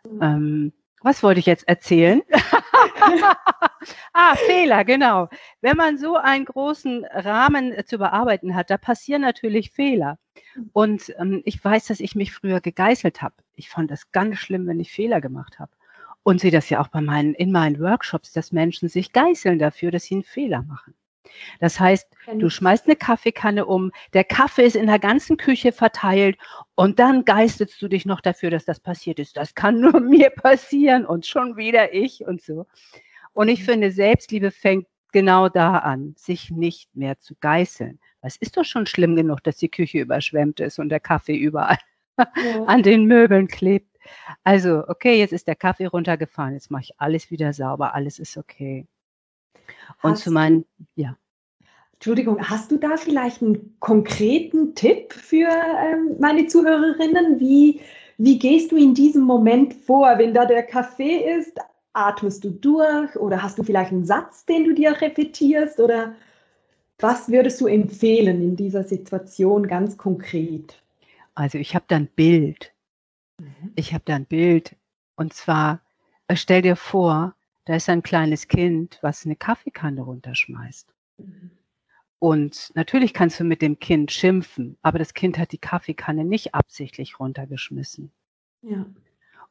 Mhm. 0.09 0.21
Ähm, 0.21 0.73
was 1.01 1.21
wollte 1.21 1.39
ich 1.39 1.45
jetzt 1.45 1.67
erzählen? 1.67 2.21
ah, 4.13 4.35
Fehler, 4.35 4.83
genau. 4.85 5.29
Wenn 5.61 5.77
man 5.77 5.97
so 5.97 6.15
einen 6.15 6.45
großen 6.45 7.05
Rahmen 7.05 7.71
äh, 7.73 7.85
zu 7.85 7.97
bearbeiten 7.97 8.55
hat, 8.55 8.69
da 8.69 8.77
passieren 8.77 9.21
natürlich 9.21 9.71
Fehler. 9.71 10.17
Und 10.71 11.13
ähm, 11.19 11.41
ich 11.45 11.63
weiß, 11.63 11.87
dass 11.87 11.99
ich 11.99 12.15
mich 12.15 12.33
früher 12.33 12.61
gegeißelt 12.61 13.21
habe. 13.21 13.35
Ich 13.55 13.69
fand 13.69 13.91
das 13.91 14.11
ganz 14.11 14.37
schlimm, 14.37 14.67
wenn 14.67 14.79
ich 14.79 14.91
Fehler 14.91 15.21
gemacht 15.21 15.59
habe. 15.59 15.71
Und 16.23 16.39
sehe 16.39 16.51
das 16.51 16.69
ja 16.69 16.79
auch 16.79 16.87
bei 16.87 17.01
meinen, 17.01 17.33
in 17.33 17.51
meinen 17.51 17.79
Workshops, 17.79 18.31
dass 18.31 18.51
Menschen 18.51 18.87
sich 18.87 19.11
geißeln 19.11 19.59
dafür, 19.59 19.91
dass 19.91 20.05
sie 20.05 20.15
einen 20.15 20.23
Fehler 20.23 20.63
machen. 20.63 20.93
Das 21.59 21.79
heißt, 21.79 22.07
du 22.37 22.49
schmeißt 22.49 22.85
eine 22.85 22.95
Kaffeekanne 22.95 23.65
um, 23.65 23.91
der 24.13 24.23
Kaffee 24.23 24.65
ist 24.65 24.75
in 24.75 24.87
der 24.87 24.99
ganzen 24.99 25.37
Küche 25.37 25.71
verteilt 25.71 26.37
und 26.75 26.99
dann 26.99 27.25
geistelst 27.25 27.81
du 27.81 27.87
dich 27.87 28.05
noch 28.05 28.21
dafür, 28.21 28.49
dass 28.49 28.65
das 28.65 28.79
passiert 28.79 29.19
ist. 29.19 29.37
Das 29.37 29.53
kann 29.53 29.79
nur 29.79 29.99
mir 29.99 30.29
passieren 30.29 31.05
und 31.05 31.25
schon 31.25 31.55
wieder 31.57 31.93
ich 31.93 32.25
und 32.25 32.41
so. 32.41 32.65
Und 33.33 33.47
ich 33.47 33.61
mhm. 33.61 33.65
finde, 33.65 33.91
Selbstliebe 33.91 34.51
fängt 34.51 34.87
genau 35.11 35.49
da 35.49 35.77
an, 35.77 36.15
sich 36.17 36.51
nicht 36.51 36.95
mehr 36.95 37.19
zu 37.19 37.35
geißeln. 37.39 37.99
Es 38.21 38.37
ist 38.37 38.57
doch 38.57 38.65
schon 38.65 38.85
schlimm 38.85 39.15
genug, 39.15 39.43
dass 39.43 39.57
die 39.57 39.69
Küche 39.69 39.99
überschwemmt 39.99 40.59
ist 40.59 40.79
und 40.79 40.89
der 40.89 40.99
Kaffee 40.99 41.35
überall 41.35 41.77
ja. 42.17 42.25
an 42.67 42.81
den 42.83 43.05
Möbeln 43.05 43.47
klebt. 43.47 43.97
Also, 44.43 44.83
okay, 44.87 45.17
jetzt 45.19 45.33
ist 45.33 45.47
der 45.47 45.55
Kaffee 45.55 45.85
runtergefallen, 45.85 46.53
jetzt 46.53 46.71
mache 46.71 46.83
ich 46.83 46.99
alles 46.99 47.31
wieder 47.31 47.53
sauber, 47.53 47.93
alles 47.93 48.19
ist 48.19 48.37
okay. 48.37 48.87
Und 50.01 50.13
hast 50.13 50.23
zu 50.23 50.31
meinen, 50.31 50.65
ja. 50.95 51.17
Entschuldigung, 52.03 52.49
hast 52.49 52.69
du 52.69 52.75
da 52.75 52.97
vielleicht 52.97 53.41
einen 53.41 53.77
konkreten 53.79 54.75
Tipp 54.75 55.13
für 55.13 55.47
ähm, 55.47 56.17
meine 56.19 56.47
Zuhörerinnen? 56.47 57.39
Wie, 57.39 57.79
wie 58.17 58.37
gehst 58.37 58.73
du 58.73 58.75
in 58.75 58.93
diesem 58.93 59.23
Moment 59.23 59.73
vor, 59.73 60.17
wenn 60.17 60.33
da 60.33 60.45
der 60.45 60.63
Kaffee 60.63 61.37
ist? 61.39 61.57
Atmest 61.93 62.43
du 62.43 62.49
durch 62.49 63.15
oder 63.15 63.41
hast 63.41 63.57
du 63.57 63.63
vielleicht 63.63 63.93
einen 63.93 64.03
Satz, 64.03 64.45
den 64.45 64.65
du 64.65 64.73
dir 64.73 64.99
repetierst? 64.99 65.79
Oder 65.79 66.13
was 66.99 67.29
würdest 67.29 67.61
du 67.61 67.67
empfehlen 67.67 68.41
in 68.41 68.57
dieser 68.57 68.83
Situation 68.83 69.65
ganz 69.65 69.97
konkret? 69.97 70.83
Also 71.35 71.57
ich 71.57 71.73
habe 71.73 71.85
da 71.87 71.95
ein 71.95 72.07
Bild. 72.07 72.73
Mhm. 73.39 73.71
Ich 73.77 73.93
habe 73.93 74.03
da 74.03 74.15
ein 74.15 74.25
Bild. 74.25 74.75
Und 75.15 75.31
zwar, 75.31 75.79
äh, 76.27 76.35
stell 76.35 76.63
dir 76.63 76.75
vor, 76.75 77.33
da 77.63 77.77
ist 77.77 77.87
ein 77.87 78.03
kleines 78.03 78.49
Kind, 78.49 78.99
was 78.99 79.25
eine 79.25 79.37
Kaffeekanne 79.37 80.01
runterschmeißt. 80.01 80.93
Mhm. 81.19 81.51
Und 82.23 82.71
natürlich 82.73 83.13
kannst 83.13 83.41
du 83.41 83.43
mit 83.43 83.61
dem 83.61 83.79
Kind 83.79 84.09
schimpfen, 84.09 84.77
aber 84.81 84.97
das 84.97 85.13
Kind 85.13 85.37
hat 85.37 85.51
die 85.51 85.57
Kaffeekanne 85.57 86.23
nicht 86.23 86.55
absichtlich 86.55 87.19
runtergeschmissen. 87.19 88.13
Ja. 88.61 88.85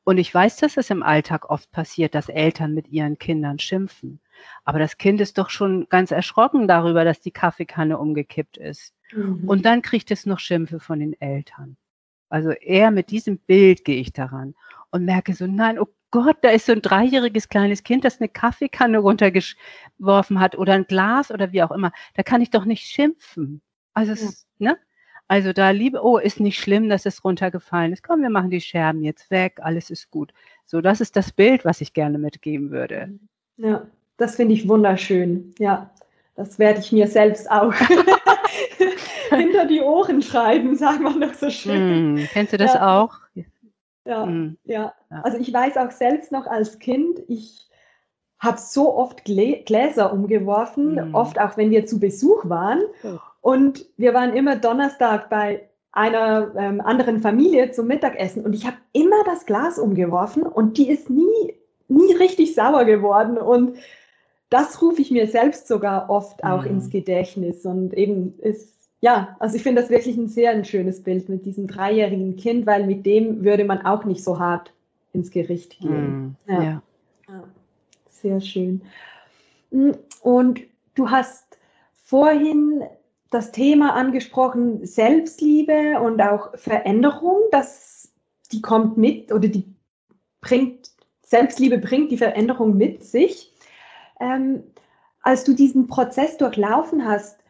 Und 0.05 0.17
ich 0.17 0.33
weiß, 0.33 0.57
dass 0.57 0.79
es 0.79 0.89
im 0.89 1.03
Alltag 1.03 1.51
oft 1.51 1.71
passiert, 1.71 2.15
dass 2.15 2.31
Eltern 2.31 2.73
mit 2.73 2.89
ihren 2.89 3.19
Kindern 3.19 3.59
schimpfen. 3.59 4.21
Aber 4.65 4.79
das 4.79 4.97
Kind 4.97 5.21
ist 5.21 5.37
doch 5.37 5.51
schon 5.51 5.87
ganz 5.91 6.13
erschrocken 6.13 6.67
darüber, 6.67 7.05
dass 7.05 7.21
die 7.21 7.31
Kaffeekanne 7.31 7.99
umgekippt 7.99 8.57
ist. 8.57 8.95
Mhm. 9.13 9.47
Und 9.47 9.67
dann 9.67 9.83
kriegt 9.83 10.11
es 10.11 10.25
noch 10.25 10.39
Schimpfe 10.39 10.81
von 10.81 10.99
den 10.99 11.13
Eltern. 11.21 11.77
Also 12.31 12.53
eher 12.53 12.91
mit 12.91 13.11
diesem 13.11 13.37
Bild 13.37 13.85
gehe 13.85 14.01
ich 14.01 14.15
daran 14.15 14.55
und 14.91 15.05
merke 15.05 15.35
so, 15.35 15.47
nein, 15.47 15.79
oh 15.79 15.89
Gott, 16.13 16.37
da 16.43 16.51
ist 16.51 16.67
so 16.67 16.73
ein 16.73 16.83
dreijähriges 16.83 17.49
kleines 17.49 17.83
Kind, 17.83 18.05
das 18.05 18.21
eine 18.21 18.29
Kaffeekanne 18.29 18.99
runtergeworfen 18.99 20.39
hat 20.39 20.57
oder 20.57 20.75
ein 20.75 20.87
Glas 20.87 21.33
oder 21.33 21.53
wie 21.53 21.63
auch 21.63 21.73
immer. 21.73 21.91
Da 22.15 22.23
kann 22.23 22.41
ich 22.41 22.51
doch 22.51 22.65
nicht 22.65 22.85
schimpfen. 22.85 23.61
Also, 23.95 24.13
ja. 24.13 24.29
es, 24.29 24.47
ne? 24.59 24.79
Also 25.27 25.55
da 25.55 25.71
liebe, 25.71 26.05
oh, 26.05 26.19
ist 26.19 26.41
nicht 26.41 26.61
schlimm, 26.61 26.91
dass 26.91 27.07
es 27.07 27.25
runtergefallen 27.25 27.93
ist. 27.93 28.03
Komm, 28.03 28.21
wir 28.21 28.29
machen 28.29 28.51
die 28.51 28.61
Scherben 28.61 29.03
jetzt 29.03 29.31
weg, 29.31 29.59
alles 29.63 29.89
ist 29.89 30.11
gut. 30.11 30.33
So, 30.67 30.83
das 30.83 31.01
ist 31.01 31.17
das 31.17 31.33
Bild, 31.33 31.65
was 31.65 31.81
ich 31.81 31.95
gerne 31.95 32.19
mitgeben 32.19 32.71
würde. 32.71 33.19
Ja, 33.57 33.87
das 34.19 34.37
finde 34.37 34.55
ich 34.55 34.69
wunderschön. 34.69 35.55
Ja, 35.59 35.91
das 36.35 36.59
werde 36.59 36.81
ich 36.81 36.93
mir 36.93 37.07
selbst 37.07 37.51
auch 37.51 37.73
hinter 39.31 39.65
die 39.65 39.81
Ohren 39.81 40.21
schreiben, 40.21 40.77
sagen 40.77 41.05
wir 41.05 41.17
noch 41.17 41.35
so 41.35 41.49
schön. 41.49 42.15
Mm, 42.15 42.29
kennst 42.33 42.53
du 42.53 42.59
das 42.59 42.75
ja. 42.75 43.01
auch? 43.01 43.21
Ja, 44.05 44.27
mhm. 44.27 44.59
ja. 44.65 44.95
Also 45.11 45.39
ich 45.39 45.53
weiß 45.53 45.77
auch 45.77 45.91
selbst 45.91 46.33
noch 46.33 46.47
als 46.47 46.79
Kind, 46.79 47.21
ich 47.29 47.69
habe 48.39 48.59
so 48.59 48.95
oft 48.95 49.25
Gläser 49.25 50.13
umgeworfen, 50.13 50.95
mhm. 50.95 51.15
oft 51.15 51.41
auch 51.41 51.57
wenn 51.57 51.71
wir 51.71 51.87
zu 51.87 52.01
Besuch 52.01 52.49
waren. 52.49 52.83
Oh. 53.05 53.19
Und 53.41 53.87
wir 53.97 54.15
waren 54.15 54.35
immer 54.35 54.57
Donnerstag 54.57 55.31
bei 55.31 55.69
einer 55.93 56.53
ähm, 56.57 56.81
anderen 56.81 57.21
Familie 57.21 57.71
zum 57.71 57.87
Mittagessen 57.87 58.45
und 58.45 58.55
ich 58.55 58.67
habe 58.67 58.79
immer 58.93 59.23
das 59.27 59.47
Glas 59.47 59.79
umgeworfen 59.79 60.43
und 60.43 60.79
die 60.79 60.89
ist 60.89 61.11
nie, 61.11 61.55
nie 61.89 62.15
richtig 62.15 62.55
sauer 62.55 62.85
geworden. 62.85 63.37
Und 63.37 63.77
das 64.49 64.83
rufe 64.83 65.03
ich 65.03 65.11
mir 65.11 65.27
selbst 65.29 65.69
sogar 65.69 66.11
oft 66.11 66.43
auch 66.45 66.65
mhm. 66.65 66.73
ins 66.73 66.91
Gedächtnis 66.91 67.65
und 67.65 67.95
eben 67.95 68.39
ist, 68.41 68.82
ja, 69.03 69.37
also 69.41 69.57
ich 69.57 69.65
finde 69.65 69.83
das 69.83 69.91
wirklich 69.91 70.17
ein 70.17 70.29
sehr 70.29 70.53
ein 70.53 70.65
schönes 70.65 71.03
Bild 71.03 71.29
mit 71.29 71.45
diesem 71.45 71.67
dreijährigen 71.67 72.37
Kind, 72.37 72.67
weil 72.67 72.87
mit 72.87 73.05
dem 73.05 73.43
würde 73.45 73.65
man 73.65 73.85
auch 73.85 74.05
nicht 74.05 74.23
so 74.23 74.39
hart 74.39 74.73
ins 75.13 75.33
Gericht 75.33 75.81
gehen. 75.81 76.37
Mhm. 76.47 76.55
Ja. 76.55 76.63
ja. 76.63 76.83
ja. 77.29 77.45
Sehr 78.09 78.41
schön. 78.41 78.83
Hm, 79.73 79.97
und 80.23 80.61
du 80.95 81.11
hast 81.11 81.59
vorhin 82.05 82.85
das 83.31 83.51
Thema 83.51 83.95
angesprochen, 83.95 84.87
Selbstliebe 84.87 86.01
und 86.01 86.23
auch 86.23 86.57
Veränderung, 86.57 87.41
das, 87.51 88.13
die 88.53 88.63
kommt 88.63 88.99
mit 88.99 89.33
oder 89.33 89.49
die 89.49 89.65
bringt, 90.41 90.93
Selbstliebe 91.27 91.79
bringt 91.79 92.13
die 92.13 92.19
Veränderung 92.19 92.77
mit 92.77 93.03
sich. 93.03 93.53
Ähm, 94.21 94.63
als 95.23 95.43
du 95.43 95.55
diesen 95.55 95.89
Prozess 95.89 96.37
durchlaufen 96.37 97.05
hast, 97.05 97.43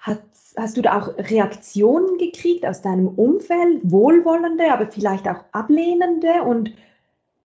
hat, 0.00 0.22
hast 0.56 0.76
du 0.76 0.82
da 0.82 1.00
auch 1.00 1.16
Reaktionen 1.18 2.18
gekriegt 2.18 2.64
aus 2.66 2.82
deinem 2.82 3.08
Umfeld, 3.08 3.80
wohlwollende, 3.84 4.72
aber 4.72 4.90
vielleicht 4.90 5.28
auch 5.28 5.44
ablehnende? 5.52 6.42
Und 6.42 6.72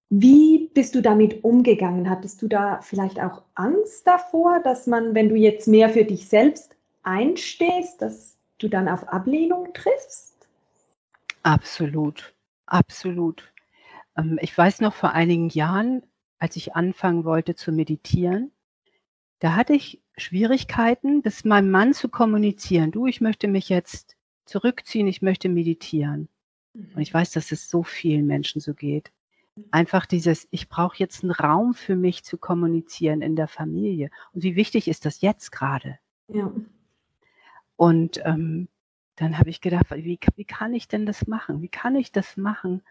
wie 0.09 0.69
bist 0.73 0.95
du 0.95 1.01
damit 1.01 1.43
umgegangen? 1.43 2.09
Hattest 2.09 2.41
du 2.41 2.47
da 2.47 2.81
vielleicht 2.81 3.19
auch 3.19 3.43
Angst 3.55 4.05
davor, 4.07 4.59
dass 4.63 4.87
man, 4.87 5.15
wenn 5.15 5.29
du 5.29 5.35
jetzt 5.35 5.67
mehr 5.67 5.89
für 5.89 6.05
dich 6.05 6.27
selbst 6.27 6.75
einstehst, 7.03 8.01
dass 8.01 8.37
du 8.57 8.67
dann 8.67 8.87
auf 8.87 9.07
Ablehnung 9.09 9.73
triffst? 9.73 10.47
Absolut, 11.43 12.33
absolut. 12.65 13.51
Ähm, 14.17 14.39
ich 14.41 14.57
weiß 14.57 14.81
noch 14.81 14.93
vor 14.93 15.11
einigen 15.11 15.49
Jahren, 15.49 16.03
als 16.39 16.55
ich 16.55 16.75
anfangen 16.75 17.25
wollte 17.25 17.55
zu 17.55 17.71
meditieren, 17.71 18.51
da 19.39 19.55
hatte 19.55 19.73
ich 19.73 20.01
Schwierigkeiten, 20.17 21.21
das 21.21 21.45
meinem 21.45 21.71
Mann 21.71 21.93
zu 21.93 22.09
kommunizieren. 22.09 22.91
Du, 22.91 23.05
ich 23.07 23.21
möchte 23.21 23.47
mich 23.47 23.69
jetzt 23.69 24.15
zurückziehen, 24.45 25.07
ich 25.07 25.21
möchte 25.21 25.49
meditieren. 25.49 26.29
Und 26.73 27.01
ich 27.01 27.13
mhm. 27.13 27.17
weiß, 27.17 27.31
dass 27.31 27.51
es 27.51 27.69
so 27.69 27.83
vielen 27.83 28.25
Menschen 28.25 28.61
so 28.61 28.73
geht. 28.73 29.11
Einfach 29.71 30.05
dieses, 30.05 30.47
ich 30.51 30.67
brauche 30.67 30.97
jetzt 30.97 31.23
einen 31.23 31.31
Raum 31.31 31.73
für 31.73 31.95
mich 31.95 32.25
zu 32.25 32.37
kommunizieren 32.37 33.21
in 33.21 33.37
der 33.37 33.47
Familie. 33.47 34.09
Und 34.33 34.43
wie 34.43 34.57
wichtig 34.57 34.89
ist 34.89 35.05
das 35.05 35.21
jetzt 35.21 35.51
gerade? 35.51 35.97
Ja. 36.27 36.51
Und 37.77 38.21
ähm, 38.25 38.67
dann 39.15 39.37
habe 39.37 39.49
ich 39.49 39.61
gedacht, 39.61 39.85
wie, 39.91 40.19
wie 40.35 40.45
kann 40.45 40.73
ich 40.73 40.89
denn 40.89 41.05
das 41.05 41.27
machen? 41.27 41.61
Wie 41.61 41.69
kann 41.69 41.95
ich 41.95 42.11
das 42.11 42.35
machen, 42.35 42.81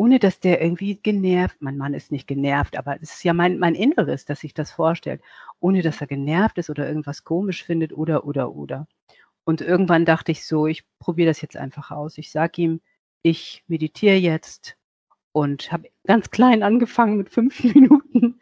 ohne 0.00 0.18
dass 0.18 0.40
der 0.40 0.62
irgendwie 0.62 0.96
genervt, 0.96 1.58
mein 1.60 1.76
Mann 1.76 1.92
ist 1.92 2.10
nicht 2.10 2.26
genervt, 2.26 2.78
aber 2.78 2.96
es 3.02 3.12
ist 3.16 3.22
ja 3.22 3.34
mein, 3.34 3.58
mein 3.58 3.74
Inneres, 3.74 4.24
dass 4.24 4.40
sich 4.40 4.54
das 4.54 4.70
vorstellt, 4.70 5.20
ohne 5.60 5.82
dass 5.82 6.00
er 6.00 6.06
genervt 6.06 6.56
ist 6.56 6.70
oder 6.70 6.88
irgendwas 6.88 7.22
komisch 7.22 7.62
findet 7.62 7.92
oder, 7.92 8.24
oder, 8.24 8.56
oder. 8.56 8.88
Und 9.44 9.60
irgendwann 9.60 10.06
dachte 10.06 10.32
ich 10.32 10.46
so, 10.46 10.66
ich 10.66 10.84
probiere 11.00 11.28
das 11.28 11.42
jetzt 11.42 11.58
einfach 11.58 11.90
aus. 11.90 12.16
Ich 12.16 12.30
sage 12.30 12.62
ihm, 12.62 12.80
ich 13.20 13.62
meditiere 13.66 14.16
jetzt 14.16 14.78
und 15.32 15.70
habe 15.70 15.90
ganz 16.06 16.30
klein 16.30 16.62
angefangen 16.62 17.18
mit 17.18 17.28
fünf 17.28 17.62
Minuten. 17.74 18.40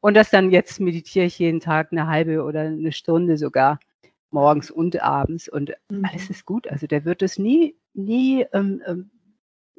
und 0.00 0.14
das 0.14 0.30
dann 0.30 0.50
jetzt 0.50 0.80
meditiere 0.80 1.26
ich 1.26 1.38
jeden 1.38 1.60
Tag 1.60 1.92
eine 1.92 2.08
halbe 2.08 2.42
oder 2.42 2.62
eine 2.62 2.90
Stunde 2.90 3.38
sogar, 3.38 3.78
morgens 4.32 4.72
und 4.72 5.00
abends. 5.00 5.48
Und 5.48 5.72
mhm. 5.88 6.04
alles 6.04 6.30
ist 6.30 6.46
gut. 6.46 6.66
Also 6.66 6.88
der 6.88 7.04
wird 7.04 7.22
es 7.22 7.38
nie, 7.38 7.76
nie 7.94 8.44
ähm, 8.52 8.82
ähm, 8.84 9.10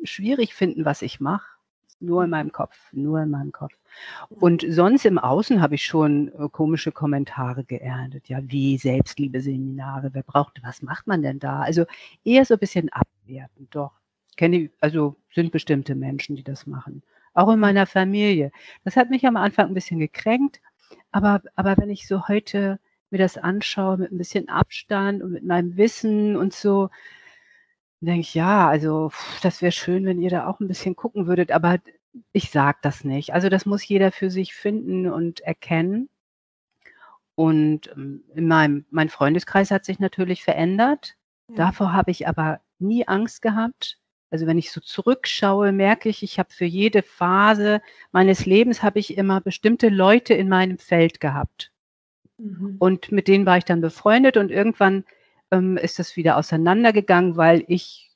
schwierig 0.03 0.53
finden, 0.53 0.85
was 0.85 1.01
ich 1.01 1.19
mache. 1.19 1.47
Nur 2.01 2.23
in 2.23 2.29
meinem 2.29 2.53
Kopf, 2.53 2.77
nur 2.93 3.21
in 3.21 3.29
meinem 3.29 3.51
Kopf. 3.51 3.73
Und 4.29 4.65
sonst 4.69 5.05
im 5.05 5.17
Außen 5.17 5.61
habe 5.61 5.75
ich 5.75 5.85
schon 5.85 6.29
äh, 6.29 6.47
komische 6.49 6.93
Kommentare 6.93 7.65
geerntet. 7.65 8.29
Ja, 8.29 8.39
wie 8.41 8.77
Selbstliebe-Seminare, 8.77 10.11
wer 10.13 10.23
braucht, 10.23 10.61
was 10.63 10.81
macht 10.81 11.07
man 11.07 11.21
denn 11.21 11.39
da? 11.39 11.59
Also 11.59 11.85
eher 12.23 12.45
so 12.45 12.53
ein 12.53 12.59
bisschen 12.59 12.89
abwertend, 12.89 13.75
doch. 13.75 13.91
Kenne, 14.37 14.69
also 14.79 15.17
sind 15.33 15.51
bestimmte 15.51 15.95
Menschen, 15.95 16.37
die 16.37 16.43
das 16.43 16.65
machen. 16.65 17.03
Auch 17.33 17.51
in 17.51 17.59
meiner 17.59 17.85
Familie. 17.85 18.51
Das 18.85 18.95
hat 18.95 19.09
mich 19.09 19.25
am 19.25 19.35
Anfang 19.35 19.67
ein 19.67 19.73
bisschen 19.73 19.99
gekränkt, 19.99 20.61
aber, 21.11 21.41
aber 21.55 21.75
wenn 21.77 21.89
ich 21.89 22.07
so 22.07 22.29
heute 22.29 22.79
mir 23.11 23.17
das 23.17 23.37
anschaue 23.37 23.97
mit 23.97 24.11
ein 24.11 24.17
bisschen 24.17 24.47
Abstand 24.47 25.21
und 25.21 25.31
mit 25.31 25.43
meinem 25.43 25.75
Wissen 25.75 26.37
und 26.37 26.53
so, 26.53 26.89
denke 28.01 28.21
ich, 28.21 28.33
ja, 28.33 28.67
also 28.67 29.11
das 29.41 29.61
wäre 29.61 29.71
schön, 29.71 30.05
wenn 30.05 30.21
ihr 30.21 30.29
da 30.29 30.47
auch 30.47 30.59
ein 30.59 30.67
bisschen 30.67 30.95
gucken 30.95 31.27
würdet, 31.27 31.51
aber 31.51 31.79
ich 32.31 32.49
sage 32.49 32.77
das 32.81 33.03
nicht. 33.03 33.33
Also 33.33 33.49
das 33.49 33.65
muss 33.65 33.87
jeder 33.87 34.11
für 34.11 34.29
sich 34.31 34.53
finden 34.53 35.07
und 35.09 35.41
erkennen. 35.41 36.09
Und 37.35 37.89
ähm, 37.95 38.23
in 38.35 38.47
meinem 38.47 38.85
mein 38.89 39.09
Freundeskreis 39.09 39.71
hat 39.71 39.85
sich 39.85 39.99
natürlich 39.99 40.43
verändert. 40.43 41.15
Ja. 41.49 41.55
Davor 41.55 41.93
habe 41.93 42.11
ich 42.11 42.27
aber 42.27 42.61
nie 42.79 43.07
Angst 43.07 43.41
gehabt. 43.41 43.97
Also 44.31 44.45
wenn 44.45 44.57
ich 44.57 44.71
so 44.71 44.81
zurückschaue, 44.81 45.71
merke 45.71 46.09
ich, 46.09 46.21
ich 46.21 46.37
habe 46.37 46.49
für 46.51 46.65
jede 46.65 47.01
Phase 47.01 47.81
meines 48.11 48.45
Lebens 48.45 48.83
habe 48.83 48.99
ich 48.99 49.17
immer 49.17 49.41
bestimmte 49.41 49.89
Leute 49.89 50.33
in 50.33 50.49
meinem 50.49 50.77
Feld 50.77 51.19
gehabt. 51.19 51.71
Mhm. 52.37 52.75
Und 52.79 53.11
mit 53.11 53.27
denen 53.27 53.45
war 53.45 53.57
ich 53.57 53.65
dann 53.65 53.81
befreundet 53.81 54.37
und 54.37 54.51
irgendwann 54.51 55.03
ähm, 55.51 55.77
ist 55.77 55.99
das 55.99 56.15
wieder 56.15 56.37
auseinandergegangen, 56.37 57.37
weil 57.37 57.63
ich 57.67 58.11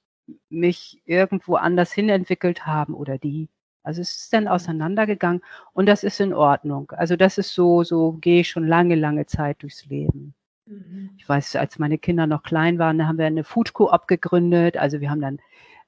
mich 0.49 1.01
irgendwo 1.05 1.55
anders 1.55 1.91
hin 1.91 2.09
entwickelt 2.09 2.65
haben 2.65 2.93
oder 2.93 3.17
die. 3.17 3.49
Also 3.83 4.01
es 4.01 4.15
ist 4.15 4.33
dann 4.33 4.47
auseinandergegangen 4.47 5.41
und 5.73 5.87
das 5.87 6.03
ist 6.03 6.21
in 6.21 6.33
Ordnung. 6.33 6.91
Also 6.91 7.17
das 7.17 7.37
ist 7.37 7.53
so, 7.53 7.83
so 7.83 8.13
gehe 8.13 8.41
ich 8.41 8.49
schon 8.49 8.65
lange, 8.65 8.95
lange 8.95 9.25
Zeit 9.25 9.61
durchs 9.61 9.85
Leben. 9.85 10.33
Mhm. 10.65 11.11
Ich 11.17 11.27
weiß, 11.27 11.57
als 11.57 11.79
meine 11.79 11.97
Kinder 11.97 12.25
noch 12.25 12.43
klein 12.43 12.79
waren, 12.79 12.97
da 12.97 13.07
haben 13.07 13.17
wir 13.17 13.25
eine 13.25 13.43
Food 13.43 13.73
Co-op 13.73 14.07
gegründet. 14.07 14.77
Also 14.77 15.01
wir 15.01 15.09
haben 15.09 15.21
dann 15.21 15.39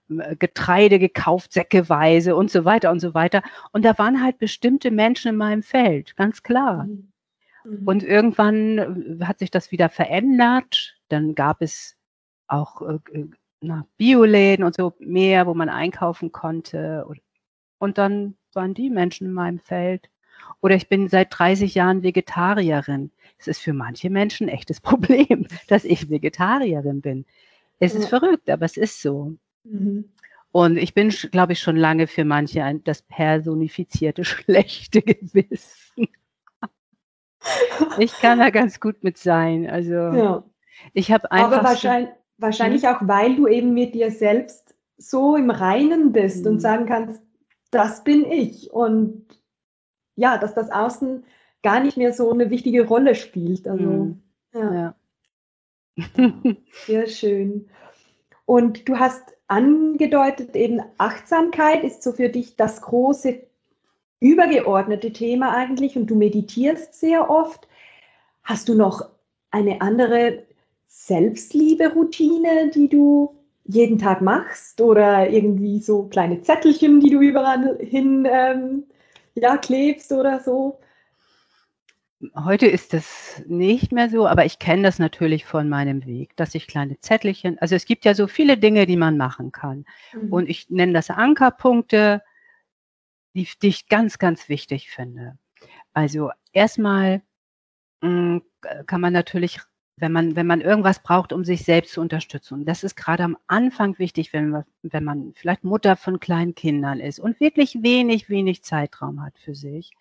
ähm, 0.09 0.21
Getreide 0.37 0.99
gekauft, 0.99 1.53
säckeweise 1.53 2.35
und 2.35 2.51
so 2.51 2.65
weiter 2.65 2.91
und 2.91 2.99
so 2.99 3.13
weiter. 3.13 3.41
Und 3.71 3.85
da 3.85 3.97
waren 3.97 4.21
halt 4.21 4.39
bestimmte 4.39 4.91
Menschen 4.91 5.29
in 5.29 5.37
meinem 5.37 5.63
Feld, 5.63 6.17
ganz 6.17 6.43
klar. 6.43 6.85
Mhm. 6.85 7.13
Mhm. 7.65 7.87
Und 7.87 8.03
irgendwann 8.03 9.19
äh, 9.19 9.25
hat 9.25 9.39
sich 9.39 9.51
das 9.51 9.71
wieder 9.71 9.89
verändert. 9.89 10.95
Dann 11.09 11.35
gab 11.35 11.61
es 11.61 11.95
auch 12.47 12.81
äh, 12.81 12.99
äh, 13.11 13.27
na, 13.61 13.87
Bioläden 13.97 14.63
und 14.63 14.75
so 14.75 14.93
mehr, 14.99 15.47
wo 15.47 15.53
man 15.53 15.69
einkaufen 15.69 16.31
konnte. 16.31 17.05
Und 17.79 17.97
dann 17.97 18.35
waren 18.53 18.73
die 18.73 18.89
Menschen 18.89 19.27
in 19.27 19.33
meinem 19.33 19.59
Feld. 19.59 20.09
Oder 20.61 20.75
ich 20.75 20.89
bin 20.89 21.07
seit 21.07 21.37
30 21.37 21.75
Jahren 21.75 22.03
Vegetarierin. 22.03 23.11
Es 23.37 23.47
ist 23.47 23.61
für 23.61 23.73
manche 23.73 24.09
Menschen 24.09 24.47
ein 24.47 24.53
echtes 24.53 24.81
Problem, 24.81 25.47
dass 25.67 25.83
ich 25.83 26.09
Vegetarierin 26.09 27.01
bin. 27.01 27.25
Es 27.79 27.93
ist 27.93 28.07
verrückt, 28.07 28.49
aber 28.49 28.65
es 28.65 28.77
ist 28.77 29.01
so. 29.01 29.35
Mhm. 29.63 30.05
Und 30.51 30.77
ich 30.77 30.93
bin, 30.93 31.09
glaube 31.09 31.51
ich, 31.51 31.59
schon 31.59 31.75
lange 31.75 32.07
für 32.07 32.23
manche 32.23 32.63
ein, 32.63 32.81
das 32.85 33.01
personifizierte 33.01 34.23
schlechte 34.23 35.01
Gewissen. 35.01 36.07
Ich 37.99 38.13
kann 38.13 38.39
da 38.39 38.49
ganz 38.49 38.79
gut 38.79 39.03
mit 39.03 39.17
sein. 39.17 39.69
Also 39.69 39.93
ja. 39.93 40.43
ich 40.93 41.11
habe 41.11 41.31
einfach. 41.31 41.57
Aber 41.57 41.63
wahrscheinlich, 41.63 42.09
wahrscheinlich 42.37 42.83
hm? 42.83 42.89
auch, 42.89 42.99
weil 43.01 43.35
du 43.35 43.47
eben 43.47 43.73
mit 43.73 43.95
dir 43.95 44.11
selbst 44.11 44.75
so 44.97 45.35
im 45.35 45.49
Reinen 45.49 46.11
bist 46.11 46.45
hm. 46.45 46.53
und 46.53 46.59
sagen 46.59 46.85
kannst, 46.85 47.21
das 47.71 48.03
bin 48.03 48.25
ich. 48.25 48.71
Und 48.71 49.25
ja, 50.15 50.37
dass 50.37 50.53
das 50.53 50.71
Außen 50.71 51.25
gar 51.63 51.79
nicht 51.79 51.97
mehr 51.97 52.13
so 52.13 52.31
eine 52.31 52.49
wichtige 52.49 52.87
Rolle 52.87 53.15
spielt. 53.15 53.67
Also, 53.67 53.83
hm. 53.83 54.21
ja. 54.53 54.73
ja. 54.73 54.95
Sehr 56.85 57.07
schön. 57.07 57.69
Und 58.45 58.87
du 58.87 58.99
hast 58.99 59.35
angedeutet, 59.47 60.55
eben 60.55 60.81
Achtsamkeit 60.97 61.83
ist 61.83 62.03
so 62.03 62.11
für 62.11 62.29
dich 62.29 62.55
das 62.55 62.81
große 62.81 63.41
übergeordnete 64.19 65.11
Thema 65.11 65.55
eigentlich 65.55 65.97
und 65.97 66.07
du 66.07 66.15
meditierst 66.15 66.93
sehr 66.99 67.29
oft. 67.29 67.67
Hast 68.43 68.69
du 68.69 68.75
noch 68.75 69.09
eine 69.51 69.81
andere 69.81 70.43
Selbstliebe-Routine, 70.87 72.71
die 72.73 72.89
du 72.89 73.35
jeden 73.65 73.97
Tag 73.97 74.21
machst 74.21 74.79
oder 74.79 75.29
irgendwie 75.29 75.79
so 75.79 76.03
kleine 76.03 76.41
Zettelchen, 76.41 76.99
die 76.99 77.09
du 77.09 77.19
überall 77.19 77.77
hin 77.79 78.27
ähm, 78.29 78.83
ja, 79.33 79.57
klebst 79.57 80.11
oder 80.11 80.39
so? 80.39 80.79
Heute 82.33 82.67
ist 82.67 82.93
das 82.93 83.43
nicht 83.45 83.91
mehr 83.91 84.09
so, 84.09 84.25
aber 84.25 84.45
ich 84.45 84.57
kenne 84.59 84.83
das 84.83 84.99
natürlich 84.99 85.45
von 85.45 85.67
meinem 85.67 86.05
Weg, 86.05 86.35
dass 86.37 86.55
ich 86.55 86.67
kleine 86.67 86.99
Zettelchen, 86.99 87.59
also 87.59 87.75
es 87.75 87.85
gibt 87.85 88.05
ja 88.05 88.13
so 88.13 88.27
viele 88.27 88.57
Dinge, 88.57 88.85
die 88.85 88.97
man 88.97 89.17
machen 89.17 89.51
kann. 89.51 89.85
Mhm. 90.13 90.31
Und 90.31 90.49
ich 90.49 90.69
nenne 90.69 90.93
das 90.93 91.09
Ankerpunkte, 91.09 92.21
die, 93.35 93.47
die 93.61 93.67
ich 93.67 93.87
ganz, 93.87 94.19
ganz 94.19 94.49
wichtig 94.49 94.89
finde. 94.89 95.37
Also 95.93 96.31
erstmal 96.53 97.21
mh, 98.01 98.41
hm, 98.41 98.85
kann 98.87 99.01
man 99.01 99.13
natürlich, 99.13 99.59
wenn 99.97 100.11
man, 100.11 100.35
wenn 100.35 100.47
man 100.47 100.61
irgendwas 100.61 101.01
braucht, 101.03 101.33
um 101.33 101.45
sich 101.45 101.63
selbst 101.63 101.93
zu 101.93 102.01
unterstützen, 102.01 102.55
und 102.55 102.65
das 102.65 102.83
ist 102.83 102.95
gerade 102.95 103.23
am 103.23 103.37
Anfang 103.47 103.99
wichtig, 103.99 104.33
wenn 104.33 104.49
man, 104.49 104.65
wenn 104.83 105.03
man 105.03 105.33
vielleicht 105.35 105.63
Mutter 105.63 105.95
von 105.95 106.19
kleinen 106.19 106.55
Kindern 106.55 106.99
ist 106.99 107.19
und 107.19 107.39
wirklich 107.39 107.81
wenig, 107.83 108.29
wenig 108.29 108.63
Zeitraum 108.63 109.23
hat 109.23 109.37
für 109.39 109.55
sich, 109.55 109.91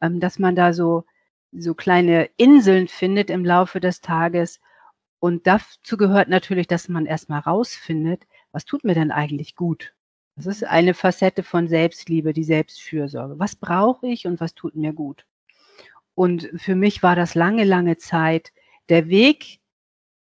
ähm, 0.00 0.20
dass 0.20 0.38
man 0.38 0.56
da 0.56 0.72
so 0.72 1.04
so 1.52 1.74
kleine 1.74 2.30
Inseln 2.36 2.88
findet 2.88 3.30
im 3.30 3.44
Laufe 3.44 3.80
des 3.80 4.00
Tages. 4.00 4.60
Und 5.18 5.46
dazu 5.46 5.96
gehört 5.96 6.28
natürlich, 6.28 6.66
dass 6.66 6.88
man 6.88 7.06
erstmal 7.06 7.40
rausfindet, 7.40 8.26
was 8.52 8.64
tut 8.64 8.84
mir 8.84 8.94
denn 8.94 9.10
eigentlich 9.10 9.56
gut? 9.56 9.94
Das 10.40 10.46
ist 10.46 10.64
eine 10.64 10.94
Facette 10.94 11.42
von 11.42 11.68
Selbstliebe, 11.68 12.32
die 12.32 12.44
Selbstfürsorge. 12.44 13.38
Was 13.38 13.56
brauche 13.56 14.06
ich 14.06 14.26
und 14.26 14.40
was 14.40 14.54
tut 14.54 14.74
mir 14.74 14.94
gut? 14.94 15.26
Und 16.14 16.48
für 16.56 16.74
mich 16.74 17.02
war 17.02 17.14
das 17.14 17.34
lange, 17.34 17.64
lange 17.64 17.98
Zeit 17.98 18.50
der 18.88 19.10
Weg 19.10 19.60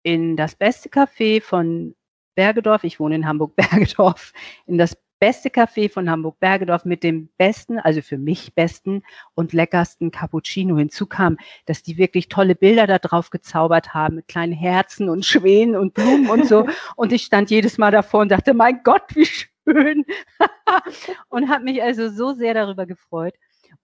in 0.03 0.35
das 0.35 0.55
beste 0.55 0.89
Café 0.89 1.41
von 1.41 1.95
Bergedorf. 2.35 2.83
Ich 2.83 2.99
wohne 2.99 3.15
in 3.15 3.25
Hamburg-Bergedorf. 3.25 4.33
In 4.65 4.77
das 4.77 4.97
beste 5.17 5.47
Café 5.47 5.89
von 5.89 6.09
Hamburg-Bergedorf 6.09 6.83
mit 6.83 7.03
dem 7.03 7.29
besten, 7.37 7.79
also 7.79 8.01
für 8.01 8.17
mich 8.17 8.53
besten 8.53 9.03
und 9.33 9.53
leckersten 9.53 10.11
Cappuccino. 10.11 10.77
Hinzu 10.77 11.05
kam, 11.05 11.37
dass 11.67 11.83
die 11.83 11.97
wirklich 11.97 12.27
tolle 12.27 12.55
Bilder 12.55 12.85
da 12.85 12.99
drauf 12.99 13.29
gezaubert 13.29 13.93
haben 13.93 14.15
mit 14.15 14.27
kleinen 14.27 14.51
Herzen 14.51 15.07
und 15.07 15.25
Schwänen 15.25 15.77
und 15.77 15.93
Blumen 15.93 16.29
und 16.29 16.47
so. 16.47 16.67
Und 16.97 17.13
ich 17.13 17.23
stand 17.23 17.49
jedes 17.49 17.77
Mal 17.77 17.91
davor 17.91 18.21
und 18.21 18.29
dachte, 18.29 18.53
mein 18.53 18.81
Gott, 18.83 19.03
wie 19.13 19.25
schön. 19.25 19.51
und 21.29 21.49
habe 21.49 21.63
mich 21.63 21.81
also 21.83 22.09
so 22.09 22.33
sehr 22.33 22.53
darüber 22.53 22.85
gefreut. 22.85 23.35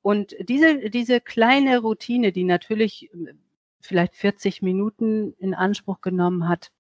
Und 0.02 0.36
diese, 0.40 0.90
diese 0.90 1.22
kleine 1.22 1.80
Routine, 1.80 2.32
die 2.32 2.44
natürlich 2.44 3.12
äh, 3.13 3.34
vielleicht 3.82 4.16
40 4.16 4.62
Minuten 4.62 5.34
in 5.40 5.54
Anspruch 5.54 6.02
genommen 6.02 6.48
hat, 6.48 6.72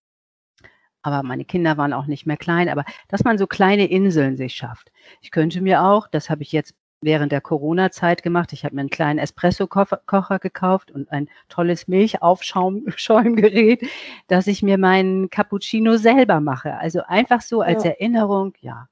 aber 1.01 1.23
meine 1.23 1.45
Kinder 1.45 1.77
waren 1.77 1.93
auch 1.93 2.05
nicht 2.05 2.25
mehr 2.25 2.37
klein, 2.37 2.69
aber 2.69 2.83
dass 3.07 3.23
man 3.23 3.37
so 3.37 3.47
kleine 3.47 3.89
Inseln 3.89 4.35
sich 4.35 4.55
schafft. 4.55 4.91
Ich 5.21 5.31
könnte 5.31 5.61
mir 5.61 5.83
auch, 5.83 6.07
das 6.07 6.29
habe 6.29 6.43
ich 6.43 6.51
jetzt 6.51 6.75
während 7.01 7.31
der 7.31 7.41
Corona-Zeit 7.41 8.23
gemacht, 8.23 8.53
ich 8.53 8.65
habe 8.65 8.75
mir 8.75 8.81
einen 8.81 8.89
kleinen 8.89 9.19
Espresso-Kocher 9.19 10.39
gekauft 10.39 10.91
und 10.91 11.11
ein 11.11 11.29
tolles 11.49 11.87
Milchaufschäumgerät, 11.87 13.87
dass 14.27 14.47
ich 14.47 14.63
mir 14.63 14.77
meinen 14.77 15.29
Cappuccino 15.29 15.97
selber 15.97 16.39
mache. 16.39 16.77
Also 16.77 17.01
einfach 17.07 17.41
so 17.41 17.61
als 17.61 17.83
ja. 17.83 17.91
Erinnerung, 17.91 18.53
ja, 18.61 18.89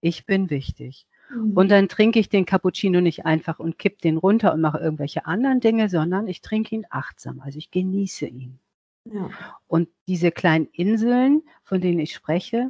ich 0.00 0.26
bin 0.26 0.50
wichtig. 0.50 1.06
Mhm. 1.30 1.52
Und 1.52 1.70
dann 1.70 1.88
trinke 1.88 2.18
ich 2.18 2.28
den 2.28 2.46
Cappuccino 2.46 3.00
nicht 3.00 3.26
einfach 3.26 3.58
und 3.58 3.78
kipp 3.78 4.00
den 4.00 4.16
runter 4.16 4.54
und 4.54 4.60
mache 4.60 4.78
irgendwelche 4.78 5.26
anderen 5.26 5.60
Dinge, 5.60 5.88
sondern 5.88 6.28
ich 6.28 6.40
trinke 6.40 6.74
ihn 6.74 6.86
achtsam. 6.90 7.40
Also 7.40 7.58
ich 7.58 7.70
genieße 7.70 8.26
ihn. 8.26 8.58
Ja. 9.04 9.30
Und 9.66 9.88
diese 10.06 10.30
kleinen 10.30 10.68
Inseln, 10.72 11.42
von 11.64 11.80
denen 11.80 11.98
ich 11.98 12.14
spreche, 12.14 12.68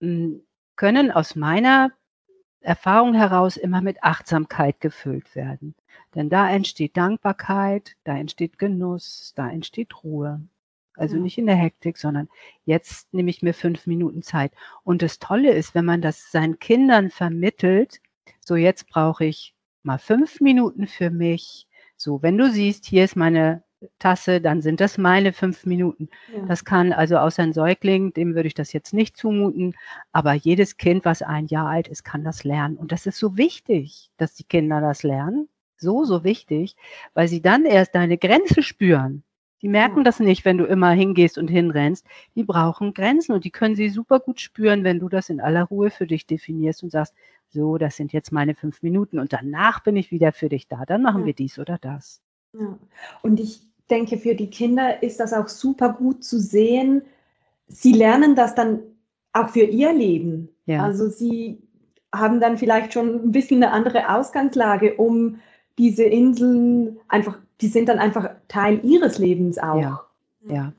können 0.00 1.10
aus 1.10 1.34
meiner 1.34 1.90
Erfahrung 2.68 3.14
heraus 3.14 3.56
immer 3.56 3.80
mit 3.80 4.02
Achtsamkeit 4.04 4.78
gefüllt 4.82 5.34
werden. 5.34 5.74
Denn 6.14 6.28
da 6.28 6.50
entsteht 6.50 6.98
Dankbarkeit, 6.98 7.96
da 8.04 8.14
entsteht 8.14 8.58
Genuss, 8.58 9.32
da 9.34 9.48
entsteht 9.48 10.04
Ruhe. 10.04 10.42
Also 10.92 11.16
ja. 11.16 11.22
nicht 11.22 11.38
in 11.38 11.46
der 11.46 11.56
Hektik, 11.56 11.96
sondern 11.96 12.28
jetzt 12.66 13.14
nehme 13.14 13.30
ich 13.30 13.40
mir 13.40 13.54
fünf 13.54 13.86
Minuten 13.86 14.22
Zeit. 14.22 14.52
Und 14.84 15.00
das 15.00 15.18
Tolle 15.18 15.52
ist, 15.52 15.74
wenn 15.74 15.86
man 15.86 16.02
das 16.02 16.30
seinen 16.30 16.58
Kindern 16.58 17.08
vermittelt, 17.08 18.02
so 18.44 18.54
jetzt 18.54 18.86
brauche 18.90 19.24
ich 19.24 19.54
mal 19.82 19.98
fünf 19.98 20.42
Minuten 20.42 20.86
für 20.86 21.08
mich. 21.08 21.66
So, 21.96 22.20
wenn 22.22 22.36
du 22.36 22.50
siehst, 22.50 22.84
hier 22.84 23.04
ist 23.04 23.16
meine 23.16 23.62
Tasse, 23.98 24.40
dann 24.40 24.60
sind 24.60 24.80
das 24.80 24.98
meine 24.98 25.32
fünf 25.32 25.64
Minuten. 25.64 26.08
Ja. 26.34 26.44
Das 26.46 26.64
kann 26.64 26.92
also 26.92 27.16
außer 27.18 27.42
ein 27.42 27.52
Säugling, 27.52 28.12
dem 28.12 28.34
würde 28.34 28.48
ich 28.48 28.54
das 28.54 28.72
jetzt 28.72 28.92
nicht 28.92 29.16
zumuten, 29.16 29.74
aber 30.12 30.32
jedes 30.32 30.76
Kind, 30.76 31.04
was 31.04 31.22
ein 31.22 31.46
Jahr 31.46 31.68
alt 31.68 31.88
ist, 31.88 32.04
kann 32.04 32.24
das 32.24 32.44
lernen. 32.44 32.76
Und 32.76 32.92
das 32.92 33.06
ist 33.06 33.18
so 33.18 33.36
wichtig, 33.36 34.10
dass 34.16 34.34
die 34.34 34.44
Kinder 34.44 34.80
das 34.80 35.02
lernen. 35.02 35.48
So, 35.76 36.04
so 36.04 36.24
wichtig, 36.24 36.74
weil 37.14 37.28
sie 37.28 37.40
dann 37.40 37.64
erst 37.64 37.94
deine 37.94 38.18
Grenze 38.18 38.62
spüren. 38.62 39.22
Die 39.62 39.68
merken 39.68 39.98
ja. 39.98 40.04
das 40.04 40.20
nicht, 40.20 40.44
wenn 40.44 40.58
du 40.58 40.64
immer 40.64 40.90
hingehst 40.90 41.38
und 41.38 41.48
hinrennst. 41.48 42.04
Die 42.34 42.44
brauchen 42.44 42.94
Grenzen 42.94 43.32
und 43.32 43.44
die 43.44 43.50
können 43.50 43.76
sie 43.76 43.88
super 43.88 44.20
gut 44.20 44.40
spüren, 44.40 44.84
wenn 44.84 44.98
du 44.98 45.08
das 45.08 45.30
in 45.30 45.40
aller 45.40 45.64
Ruhe 45.64 45.90
für 45.90 46.06
dich 46.06 46.26
definierst 46.26 46.82
und 46.82 46.90
sagst, 46.90 47.14
so, 47.48 47.78
das 47.78 47.96
sind 47.96 48.12
jetzt 48.12 48.30
meine 48.32 48.54
fünf 48.54 48.82
Minuten 48.82 49.18
und 49.18 49.32
danach 49.32 49.80
bin 49.80 49.96
ich 49.96 50.10
wieder 50.10 50.32
für 50.32 50.48
dich 50.48 50.68
da. 50.68 50.84
Dann 50.84 51.02
machen 51.02 51.22
ja. 51.22 51.26
wir 51.26 51.34
dies 51.34 51.58
oder 51.58 51.78
das. 51.78 52.20
Ja. 52.52 52.78
Und 53.22 53.40
ich 53.40 53.67
denke, 53.88 54.18
für 54.18 54.34
die 54.34 54.50
Kinder 54.50 55.02
ist 55.02 55.20
das 55.20 55.32
auch 55.32 55.48
super 55.48 55.92
gut 55.92 56.24
zu 56.24 56.38
sehen. 56.38 57.02
Sie 57.66 57.92
lernen 57.92 58.34
das 58.34 58.54
dann 58.54 58.80
auch 59.32 59.50
für 59.50 59.64
ihr 59.64 59.92
Leben. 59.92 60.48
Ja. 60.66 60.84
Also 60.84 61.08
sie 61.08 61.58
haben 62.14 62.40
dann 62.40 62.56
vielleicht 62.58 62.92
schon 62.92 63.26
ein 63.26 63.32
bisschen 63.32 63.62
eine 63.62 63.72
andere 63.72 64.14
Ausgangslage, 64.14 64.94
um 64.94 65.38
diese 65.76 66.04
Inseln 66.04 66.98
einfach, 67.08 67.38
die 67.60 67.68
sind 67.68 67.88
dann 67.88 67.98
einfach 67.98 68.30
Teil 68.48 68.80
ihres 68.82 69.18
Lebens 69.18 69.58
auch. 69.58 69.80
Ja. 69.80 70.00
ja. 70.48 70.72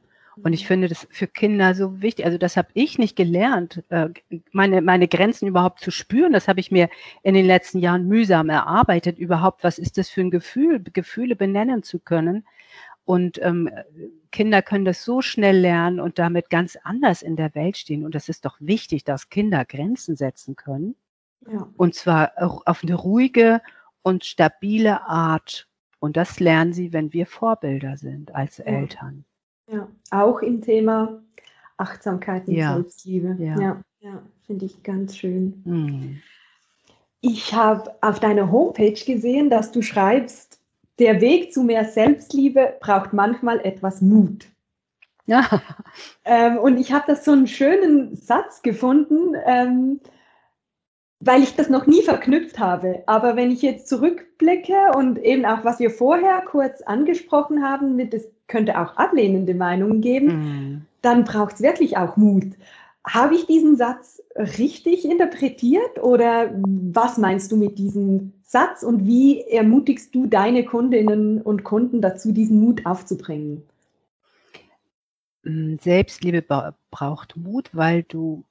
Und 0.44 0.54
ich 0.54 0.68
finde 0.68 0.88
das 0.88 1.08
für 1.12 1.28
Kinder 1.28 1.76
so 1.76 2.02
wichtig. 2.02 2.26
Also 2.26 2.38
das 2.38 2.56
habe 2.56 2.70
ich 2.74 2.98
nicht 2.98 3.16
gelernt, 3.16 3.84
äh, 3.90 4.10
meine, 4.52 4.82
meine 4.82 5.08
Grenzen 5.08 5.48
überhaupt 5.48 5.82
zu 5.82 5.92
spüren. 5.92 6.32
Das 6.32 6.48
habe 6.48 6.60
ich 6.60 6.72
mir 6.72 6.90
in 7.24 7.34
den 7.34 7.46
letzten 7.46 7.80
Jahren 7.80 8.08
mühsam 8.08 8.50
erarbeitet. 8.50 9.20
Überhaupt, 9.20 9.64
was 9.64 9.78
ist 9.78 9.98
das 9.98 10.10
für 10.10 10.22
ein 10.22 10.32
Gefühl, 10.32 10.82
Gefühle 10.82 11.36
benennen 11.36 11.84
zu 11.84 12.00
können. 12.00 12.46
Und 13.10 13.42
ähm, 13.42 13.72
Kinder 14.32 14.62
können 14.62 14.86
das 14.86 15.04
so 15.04 15.24
schnell 15.24 15.58
lernen 15.58 16.00
und 16.00 16.20
damit 16.20 16.52
ganz 16.52 16.78
anders 16.84 17.24
in 17.24 17.36
der 17.36 17.56
Welt 17.56 17.76
stehen. 17.76 18.06
Und 18.06 18.14
das 18.14 18.30
ist 18.30 18.46
doch 18.46 18.58
wichtig, 18.60 19.04
dass 19.04 19.30
Kinder 19.30 19.66
Grenzen 19.66 20.16
setzen 20.16 20.56
können. 20.56 20.96
Ja. 21.52 21.68
Und 21.76 21.96
zwar 21.96 22.34
auf 22.38 22.84
eine 22.84 22.94
ruhige 22.94 23.64
und 24.04 24.26
stabile 24.26 25.08
Art. 25.08 25.68
Und 25.98 26.18
das 26.18 26.40
lernen 26.40 26.72
sie, 26.72 26.94
wenn 26.94 27.12
wir 27.12 27.26
Vorbilder 27.26 27.98
sind 27.98 28.36
als 28.36 28.60
ja. 28.60 28.66
Eltern. 28.66 29.26
Ja, 29.72 29.88
auch 30.12 30.44
im 30.44 30.62
Thema 30.62 31.20
Achtsamkeit 31.78 32.48
und 32.48 32.54
ja. 32.54 32.76
Selbstliebe. 32.76 33.36
Ja, 33.40 33.60
ja, 33.60 33.82
ja 34.02 34.22
finde 34.46 34.66
ich 34.66 34.84
ganz 34.84 35.18
schön. 35.18 35.64
Hm. 35.66 36.22
Ich 37.22 37.56
habe 37.56 37.92
auf 38.02 38.20
deiner 38.20 38.52
Homepage 38.52 39.04
gesehen, 39.04 39.50
dass 39.50 39.72
du 39.72 39.82
schreibst, 39.82 40.59
der 41.00 41.22
Weg 41.22 41.54
zu 41.54 41.64
mehr 41.64 41.86
Selbstliebe 41.86 42.76
braucht 42.80 43.14
manchmal 43.14 43.60
etwas 43.62 44.02
Mut. 44.02 44.48
Ja. 45.26 45.62
Ähm, 46.26 46.58
und 46.58 46.78
ich 46.78 46.92
habe 46.92 47.06
das 47.08 47.26
so 47.26 47.32
einen 47.32 47.48
schönen 47.48 48.16
Satz 48.16 48.62
gefunden, 48.62 49.36
ähm, 49.46 50.00
weil 51.20 51.42
ich 51.42 51.56
das 51.56 51.70
noch 51.70 51.88
nie 51.88 52.04
verknüpft 52.04 52.60
habe. 52.60 53.04
Aber 53.08 53.36
wenn 53.36 53.52
ich 53.52 53.62
jetzt 53.62 53.88
zurückblicke 53.88 54.92
und 54.96 55.18
eben 55.18 55.46
auch, 55.46 55.66
was 55.66 55.80
wir 55.80 55.90
vorher 55.90 56.42
kurz 56.42 56.82
angesprochen 56.82 57.64
haben, 57.64 57.96
mit 57.96 58.14
es 58.14 58.30
könnte 58.48 58.80
auch 58.80 58.98
ablehnende 58.98 59.54
Meinungen 59.54 60.02
geben, 60.02 60.28
mhm. 60.28 60.86
dann 61.02 61.24
braucht 61.24 61.56
es 61.56 61.62
wirklich 61.62 61.98
auch 61.98 62.18
Mut. 62.18 62.54
Habe 63.10 63.34
ich 63.34 63.48
diesen 63.48 63.76
Satz 63.76 64.22
richtig 64.36 65.04
interpretiert 65.04 65.98
oder 66.00 66.52
was 66.94 67.18
meinst 67.18 67.52
du 67.52 67.58
mit 67.58 67.80
diesem 67.80 68.34
Satz 68.44 68.84
und 68.84 69.06
wie 69.08 69.42
ermutigst 69.42 70.14
du 70.14 70.28
deine 70.28 70.64
Kundinnen 70.64 71.42
und 71.42 71.64
Kunden 71.64 72.02
dazu, 72.02 72.32
diesen 72.32 72.60
Mut 72.60 72.86
aufzubringen? 72.86 73.64
Hm, 75.44 75.80
Selbstliebe 75.80 76.44
braucht 76.92 77.36
Mut, 77.36 77.72
weil 77.74 78.04
du 78.04 78.44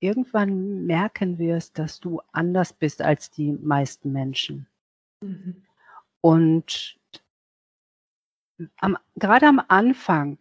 irgendwann 0.00 0.84
merken 0.84 1.38
wirst, 1.38 1.78
dass 1.78 1.98
du 1.98 2.20
anders 2.32 2.74
bist 2.74 3.00
als 3.00 3.30
die 3.30 3.52
meisten 3.52 4.12
Menschen. 4.12 4.66
Mhm. 5.22 5.62
Und 6.20 6.98
am, 8.76 8.98
gerade 9.16 9.46
am 9.46 9.62
Anfang 9.68 10.38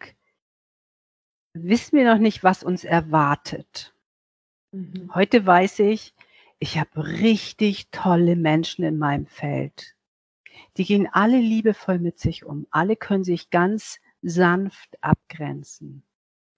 wissen 1.53 1.97
wir 1.97 2.05
noch 2.05 2.19
nicht, 2.19 2.43
was 2.43 2.63
uns 2.63 2.83
erwartet. 2.83 3.93
Mhm. 4.71 5.11
Heute 5.13 5.45
weiß 5.45 5.79
ich, 5.79 6.13
ich 6.59 6.77
habe 6.77 7.05
richtig 7.05 7.89
tolle 7.91 8.35
Menschen 8.35 8.83
in 8.83 8.97
meinem 8.97 9.25
Feld. 9.25 9.95
Die 10.77 10.85
gehen 10.85 11.09
alle 11.11 11.39
liebevoll 11.39 11.99
mit 11.99 12.19
sich 12.19 12.45
um. 12.45 12.67
Alle 12.71 12.95
können 12.95 13.23
sich 13.23 13.49
ganz 13.49 13.99
sanft 14.21 14.97
abgrenzen. 15.01 16.03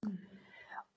Mhm. 0.03 0.19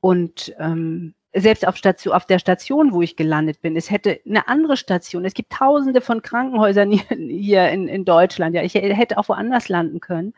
Und 0.01 0.55
ähm, 0.59 1.15
selbst 1.33 1.67
auf, 1.67 1.77
Station, 1.77 2.15
auf 2.15 2.27
der 2.27 2.39
Station, 2.39 2.93
wo 2.93 3.03
ich 3.03 3.17
gelandet 3.17 3.61
bin, 3.61 3.77
es 3.77 3.91
hätte 3.91 4.21
eine 4.27 4.49
andere 4.49 4.77
Station. 4.77 5.25
Es 5.25 5.35
gibt 5.35 5.53
tausende 5.53 6.01
von 6.01 6.23
Krankenhäusern 6.23 6.93
hier 6.93 7.69
in, 7.71 7.89
in 7.89 8.05
Deutschland. 8.05 8.55
Ja, 8.55 8.63
ich 8.63 8.75
hätte 8.75 9.19
auch 9.19 9.29
woanders 9.29 9.69
landen 9.69 10.01
können. 10.01 10.35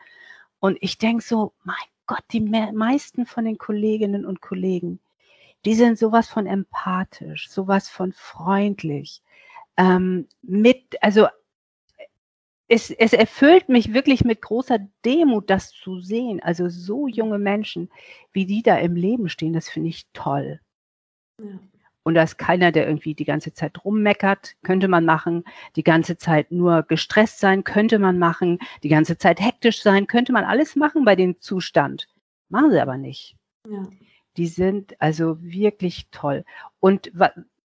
Und 0.59 0.77
ich 0.81 0.97
denke 0.97 1.23
so, 1.23 1.53
mein 1.63 1.75
Gott, 2.09 2.23
die 2.31 2.41
meisten 2.41 3.27
von 3.27 3.45
den 3.45 3.59
Kolleginnen 3.59 4.25
und 4.25 4.41
Kollegen, 4.41 4.99
die 5.63 5.75
sind 5.75 5.99
sowas 5.99 6.27
von 6.27 6.47
empathisch, 6.47 7.51
sowas 7.51 7.87
von 7.87 8.13
freundlich. 8.13 9.21
Ähm, 9.77 10.27
mit, 10.41 10.97
also 11.03 11.27
es, 12.67 12.89
es 12.89 13.13
erfüllt 13.13 13.69
mich 13.69 13.93
wirklich 13.93 14.23
mit 14.23 14.41
großer 14.41 14.79
Demut, 15.05 15.51
das 15.51 15.69
zu 15.71 15.99
sehen. 15.99 16.41
Also 16.41 16.67
so 16.67 17.07
junge 17.07 17.37
Menschen, 17.37 17.91
wie 18.31 18.47
die 18.47 18.63
da 18.63 18.79
im 18.79 18.95
Leben 18.95 19.29
stehen, 19.29 19.53
das 19.53 19.69
finde 19.69 19.89
ich 19.89 20.07
toll. 20.11 20.59
Ja. 21.37 21.59
Und 22.03 22.15
da 22.15 22.23
ist 22.23 22.37
keiner, 22.37 22.71
der 22.71 22.87
irgendwie 22.87 23.13
die 23.13 23.25
ganze 23.25 23.53
Zeit 23.53 23.83
rummeckert, 23.83 24.55
könnte 24.63 24.87
man 24.87 25.05
machen. 25.05 25.43
Die 25.75 25.83
ganze 25.83 26.17
Zeit 26.17 26.51
nur 26.51 26.83
gestresst 26.83 27.39
sein, 27.39 27.63
könnte 27.63 27.99
man 27.99 28.17
machen. 28.17 28.59
Die 28.83 28.89
ganze 28.89 29.17
Zeit 29.17 29.39
hektisch 29.39 29.81
sein, 29.81 30.07
könnte 30.07 30.31
man 30.31 30.45
alles 30.45 30.75
machen 30.75 31.05
bei 31.05 31.15
dem 31.15 31.39
Zustand. 31.41 32.07
Machen 32.49 32.71
sie 32.71 32.81
aber 32.81 32.97
nicht. 32.97 33.35
Ja. 33.69 33.87
Die 34.37 34.47
sind 34.47 34.99
also 35.01 35.41
wirklich 35.41 36.07
toll. 36.11 36.45
Und 36.79 37.11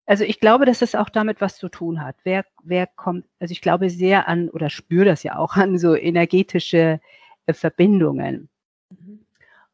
also 0.05 0.23
ich 0.23 0.39
glaube, 0.39 0.65
dass 0.65 0.79
das 0.79 0.95
auch 0.95 1.09
damit 1.09 1.41
was 1.41 1.57
zu 1.57 1.69
tun 1.69 2.03
hat. 2.03 2.15
Wer, 2.23 2.45
wer 2.63 2.87
kommt, 2.87 3.25
also 3.39 3.51
ich 3.51 3.61
glaube 3.61 3.89
sehr 3.89 4.27
an 4.27 4.49
oder 4.49 4.69
spüre 4.69 5.05
das 5.05 5.23
ja 5.23 5.37
auch 5.37 5.55
an 5.55 5.77
so 5.77 5.95
energetische 5.95 6.99
äh, 7.45 7.53
Verbindungen. 7.53 8.49
Mhm. 8.89 9.20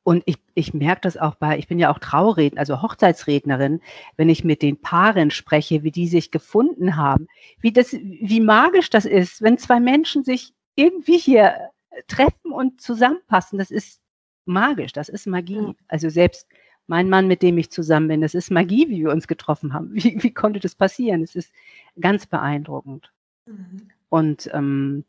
Und 0.07 0.23
ich, 0.25 0.37
ich 0.53 0.73
merke 0.73 1.01
das 1.01 1.17
auch 1.17 1.35
bei, 1.35 1.59
ich 1.59 1.67
bin 1.67 1.79
ja 1.79 1.91
auch 1.91 1.99
Traurednerin, 1.99 2.57
also 2.57 2.81
Hochzeitsrednerin, 2.81 3.81
wenn 4.15 4.29
ich 4.29 4.45
mit 4.45 4.61
den 4.61 4.79
Paaren 4.79 5.31
spreche, 5.31 5.83
wie 5.83 5.91
die 5.91 6.07
sich 6.07 6.31
gefunden 6.31 6.95
haben, 6.95 7.27
wie 7.59 7.73
das, 7.73 7.91
wie 7.91 8.39
magisch 8.39 8.89
das 8.89 9.03
ist, 9.03 9.41
wenn 9.41 9.57
zwei 9.57 9.81
Menschen 9.81 10.23
sich 10.23 10.53
irgendwie 10.75 11.17
hier 11.17 11.71
treffen 12.07 12.53
und 12.53 12.79
zusammenpassen. 12.79 13.59
Das 13.59 13.69
ist 13.69 13.99
magisch, 14.45 14.93
das 14.93 15.09
ist 15.09 15.27
Magie. 15.27 15.73
Also 15.89 16.07
selbst 16.07 16.47
mein 16.85 17.09
Mann, 17.09 17.27
mit 17.27 17.41
dem 17.41 17.57
ich 17.57 17.69
zusammen 17.69 18.07
bin, 18.07 18.21
das 18.21 18.33
ist 18.33 18.49
Magie, 18.49 18.87
wie 18.87 19.01
wir 19.01 19.11
uns 19.11 19.27
getroffen 19.27 19.73
haben. 19.73 19.93
Wie, 19.93 20.23
wie 20.23 20.33
konnte 20.33 20.61
das 20.61 20.73
passieren? 20.73 21.21
Es 21.21 21.35
ist 21.35 21.51
ganz 21.99 22.25
beeindruckend. 22.25 23.11
Mhm. 23.45 23.89
Und 24.07 24.49
ähm, 24.53 25.03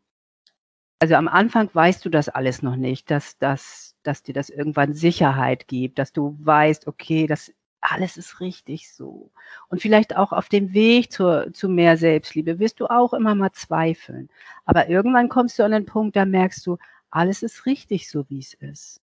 also 0.99 1.15
am 1.15 1.29
Anfang 1.29 1.71
weißt 1.73 2.05
du 2.05 2.09
das 2.09 2.29
alles 2.29 2.63
noch 2.63 2.77
nicht, 2.77 3.11
dass, 3.11 3.39
dass, 3.39 3.95
dass 4.03 4.23
dir 4.23 4.33
das 4.33 4.51
irgendwann 4.51 4.95
Sicherheit 4.95 5.69
gibt, 5.69 5.99
dass 5.99 6.13
du 6.13 6.37
weißt, 6.41 6.87
okay, 6.87 7.27
das 7.27 7.53
alles 7.81 8.17
ist 8.17 8.41
richtig 8.41 8.93
so. 8.93 9.31
Und 9.69 9.81
vielleicht 9.81 10.17
auch 10.17 10.33
auf 10.33 10.49
dem 10.49 10.73
Weg 10.75 11.13
zur, 11.13 11.53
zu 11.53 11.69
mehr 11.69 11.97
Selbstliebe 11.97 12.59
wirst 12.59 12.81
du 12.81 12.87
auch 12.87 13.13
immer 13.13 13.35
mal 13.35 13.53
zweifeln. 13.53 14.29
Aber 14.65 14.89
irgendwann 14.89 15.29
kommst 15.29 15.59
du 15.59 15.63
an 15.63 15.71
den 15.71 15.87
Punkt, 15.87 16.17
da 16.17 16.25
merkst 16.25 16.67
du, 16.67 16.79
alles 17.11 17.43
ist 17.43 17.67
richtig 17.67 18.11
so, 18.11 18.29
wie 18.29 18.41
es 18.41 18.55
ist. 18.55 19.01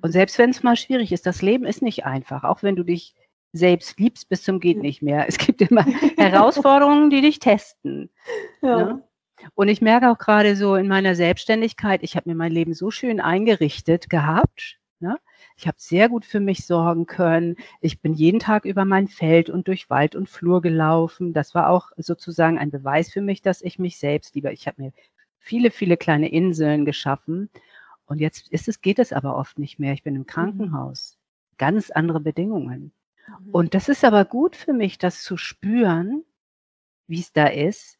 Und 0.00 0.12
selbst 0.12 0.38
wenn 0.38 0.50
es 0.50 0.62
mal 0.62 0.76
schwierig 0.76 1.12
ist, 1.12 1.26
das 1.26 1.42
Leben 1.42 1.64
ist 1.64 1.82
nicht 1.82 2.04
einfach, 2.04 2.44
auch 2.44 2.62
wenn 2.62 2.76
du 2.76 2.82
dich 2.82 3.14
selbst 3.52 3.98
liebst 3.98 4.28
bis 4.28 4.42
zum 4.42 4.60
geht 4.60 4.78
nicht 4.78 5.02
mehr. 5.02 5.26
Es 5.28 5.38
gibt 5.38 5.60
immer 5.62 5.84
Herausforderungen, 6.16 7.10
die 7.10 7.20
dich 7.20 7.38
testen. 7.38 8.10
Ja. 8.60 8.84
Ne? 8.84 9.07
Und 9.54 9.68
ich 9.68 9.80
merke 9.80 10.10
auch 10.10 10.18
gerade 10.18 10.56
so 10.56 10.74
in 10.74 10.88
meiner 10.88 11.14
Selbstständigkeit, 11.14 12.02
ich 12.02 12.16
habe 12.16 12.28
mir 12.28 12.34
mein 12.34 12.52
Leben 12.52 12.74
so 12.74 12.90
schön 12.90 13.20
eingerichtet 13.20 14.10
gehabt. 14.10 14.78
Ne? 15.00 15.18
Ich 15.56 15.66
habe 15.66 15.76
sehr 15.78 16.08
gut 16.08 16.24
für 16.24 16.40
mich 16.40 16.66
sorgen 16.66 17.06
können. 17.06 17.56
Ich 17.80 18.00
bin 18.00 18.14
jeden 18.14 18.40
Tag 18.40 18.64
über 18.64 18.84
mein 18.84 19.08
Feld 19.08 19.48
und 19.50 19.68
durch 19.68 19.90
Wald 19.90 20.14
und 20.16 20.28
Flur 20.28 20.60
gelaufen. 20.60 21.32
Das 21.32 21.54
war 21.54 21.70
auch 21.70 21.90
sozusagen 21.96 22.58
ein 22.58 22.70
Beweis 22.70 23.12
für 23.12 23.20
mich, 23.20 23.42
dass 23.42 23.62
ich 23.62 23.78
mich 23.78 23.98
selbst 23.98 24.34
liebe. 24.34 24.52
Ich 24.52 24.66
habe 24.66 24.82
mir 24.82 24.92
viele, 25.38 25.70
viele 25.70 25.96
kleine 25.96 26.28
Inseln 26.30 26.84
geschaffen 26.84 27.48
und 28.08 28.20
jetzt 28.20 28.48
ist 28.48 28.68
es, 28.68 28.80
geht 28.80 28.98
es 28.98 29.12
aber 29.12 29.36
oft 29.36 29.58
nicht 29.58 29.78
mehr. 29.78 29.92
Ich 29.92 30.02
bin 30.02 30.14
im 30.14 30.22
mhm. 30.22 30.26
Krankenhaus. 30.26 31.18
Ganz 31.58 31.90
andere 31.90 32.20
Bedingungen. 32.20 32.92
Mhm. 33.26 33.50
Und 33.50 33.74
das 33.74 33.88
ist 33.88 34.04
aber 34.04 34.24
gut 34.24 34.56
für 34.56 34.72
mich, 34.72 34.98
das 34.98 35.22
zu 35.22 35.36
spüren, 35.36 36.24
wie 37.06 37.20
es 37.20 37.32
da 37.32 37.46
ist, 37.46 37.97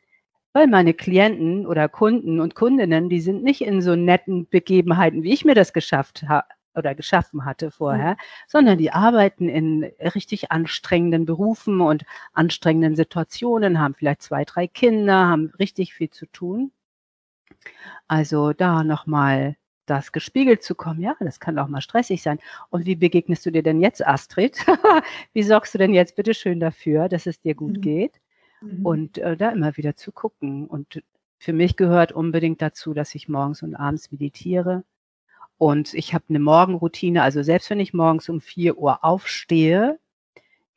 weil 0.53 0.67
meine 0.67 0.95
Klienten 0.95 1.67
oder 1.67 1.89
Kunden 1.89 2.41
und 2.41 2.55
Kundinnen, 2.55 3.09
die 3.09 3.21
sind 3.21 3.43
nicht 3.43 3.61
in 3.61 3.83
so 3.83 3.95
netten 3.97 4.49
Begebenheiten, 4.49 5.23
wie 5.23 5.33
ich 5.33 5.45
mir 5.45 5.55
das 5.55 5.73
geschafft 5.73 6.25
habe 6.29 6.47
oder 6.75 6.95
geschaffen 6.95 7.45
hatte 7.45 7.71
vorher, 7.71 8.13
mhm. 8.13 8.17
sondern 8.47 8.79
die 8.79 8.93
arbeiten 8.93 9.49
in 9.49 9.85
richtig 10.15 10.51
anstrengenden 10.51 11.27
Berufen 11.27 11.81
und 11.81 12.05
anstrengenden 12.33 12.97
Situationen, 12.97 13.81
haben 13.81 13.95
vielleicht 13.95 14.23
zwei, 14.23 14.45
drei 14.45 14.67
Kinder, 14.67 15.27
haben 15.29 15.53
richtig 15.59 15.93
viel 15.93 16.11
zu 16.11 16.27
tun. 16.27 16.73
Also 18.07 18.53
da 18.53 18.85
nochmal 18.85 19.57
das 19.87 20.13
gespiegelt 20.13 20.63
zu 20.63 20.75
kommen, 20.75 21.01
ja, 21.01 21.17
das 21.21 21.41
kann 21.41 21.59
auch 21.59 21.69
mal 21.69 21.81
stressig 21.81 22.23
sein. 22.23 22.39
Und 22.71 22.87
wie 22.87 22.97
begegnest 22.97 23.45
du 23.47 23.51
dir 23.51 23.63
denn 23.63 23.81
jetzt, 23.81 24.07
Astrid? 24.07 24.59
wie 25.33 25.43
sorgst 25.43 25.75
du 25.75 25.79
denn 25.79 25.95
jetzt 25.95 26.15
bitte 26.17 26.35
schön 26.35 26.61
dafür, 26.61 27.09
dass 27.09 27.27
es 27.27 27.41
dir 27.41 27.55
gut 27.55 27.79
mhm. 27.79 27.81
geht? 27.81 28.21
Mhm. 28.61 28.87
Und 28.87 29.19
äh, 29.19 29.37
da 29.37 29.51
immer 29.51 29.77
wieder 29.77 29.97
zu 29.97 30.13
gucken. 30.13 30.67
Und 30.67 31.03
für 31.39 31.53
mich 31.53 31.77
gehört 31.77 32.13
unbedingt 32.13 32.63
dazu, 32.63 32.95
dass 32.95 33.15
ich 33.15 33.29
morgens 33.29 33.63
und 33.63 33.77
abends 33.77 34.11
meditiere. 34.11 34.85
Und 35.59 35.95
ich 35.95 36.15
habe 36.15 36.25
eine 36.29 36.39
Morgenroutine, 36.39 37.23
also 37.23 37.43
selbst 37.43 37.71
wenn 37.71 37.81
ich 37.81 37.93
morgens 37.93 38.29
um 38.29 38.41
4 38.41 38.79
Uhr 38.79 39.05
aufstehe, 39.05 39.99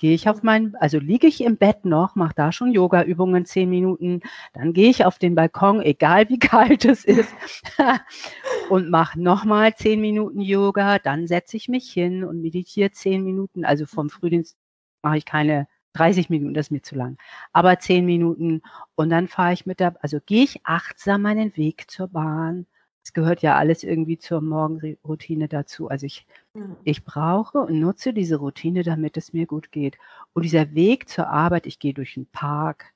gehe 0.02 0.16
ich 0.16 0.28
auf 0.28 0.42
mein, 0.42 0.76
also 0.78 0.98
liege 0.98 1.28
ich 1.28 1.44
im 1.44 1.58
Bett 1.58 1.86
noch, 1.86 2.16
mache 2.16 2.34
da 2.36 2.52
schon 2.52 2.72
Yoga-Übungen 2.72 3.46
zehn 3.46 3.70
Minuten, 3.70 4.22
dann 4.54 4.74
gehe 4.74 4.90
ich 4.90 5.06
auf 5.06 5.20
den 5.20 5.36
Balkon, 5.36 5.80
egal 5.80 6.28
wie 6.30 6.40
kalt 6.40 6.86
es 6.86 7.06
ist, 7.06 7.32
und 8.72 8.90
mache 8.90 9.22
nochmal 9.22 9.76
zehn 9.76 10.02
Minuten 10.02 10.42
Yoga, 10.42 10.98
dann 10.98 11.28
setze 11.28 11.56
ich 11.56 11.68
mich 11.70 11.92
hin 11.92 12.24
und 12.24 12.42
meditiere 12.42 12.90
zehn 12.90 13.24
Minuten. 13.24 13.64
Also 13.64 13.86
vom 13.86 14.10
Frühdienst 14.10 14.58
mache 15.04 15.18
ich 15.18 15.26
keine 15.26 15.68
30 15.94 16.30
Minuten, 16.30 16.54
das 16.54 16.68
ist 16.68 16.72
mir 16.72 16.82
zu 16.82 16.96
lang, 16.96 17.18
aber 17.54 17.80
zehn 17.80 18.06
Minuten 18.06 18.62
und 18.96 19.10
dann 19.10 19.28
fahre 19.28 19.54
ich 19.54 19.66
mit 19.66 19.80
der, 19.80 19.96
also 20.02 20.20
gehe 20.26 20.44
ich 20.44 20.62
achtsam 20.64 21.24
meinen 21.24 21.56
Weg 21.58 21.90
zur 21.90 22.08
Bahn, 22.08 22.66
es 23.04 23.14
gehört 23.14 23.42
ja 23.42 23.58
alles 23.58 23.84
irgendwie 23.84 24.18
zur 24.18 24.42
Morgenroutine 24.42 25.48
dazu. 25.48 25.90
Also 25.90 26.06
ich, 26.06 26.26
mhm. 26.54 26.78
ich 26.84 27.04
brauche 27.04 27.60
und 27.60 27.80
nutze 27.80 28.14
diese 28.14 28.38
Routine, 28.38 28.84
damit 28.84 29.18
es 29.18 29.34
mir 29.34 29.48
gut 29.48 29.72
geht. 29.72 29.98
Und 30.34 30.44
dieser 30.44 30.74
Weg 30.76 31.10
zur 31.10 31.28
Arbeit, 31.28 31.66
ich 31.66 31.80
gehe 31.80 31.94
durch 31.94 32.16
einen 32.16 32.28
Park 32.28 32.94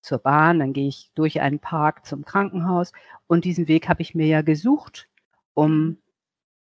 zur 0.00 0.18
Bahn, 0.18 0.60
dann 0.60 0.72
gehe 0.72 0.88
ich 0.88 1.10
durch 1.14 1.40
einen 1.40 1.58
Park 1.58 2.06
zum 2.06 2.24
Krankenhaus. 2.24 2.92
Und 3.26 3.44
diesen 3.44 3.68
Weg 3.68 3.88
habe 3.88 4.02
ich 4.02 4.14
mir 4.14 4.26
ja 4.26 4.42
gesucht, 4.42 5.08
um 5.52 5.98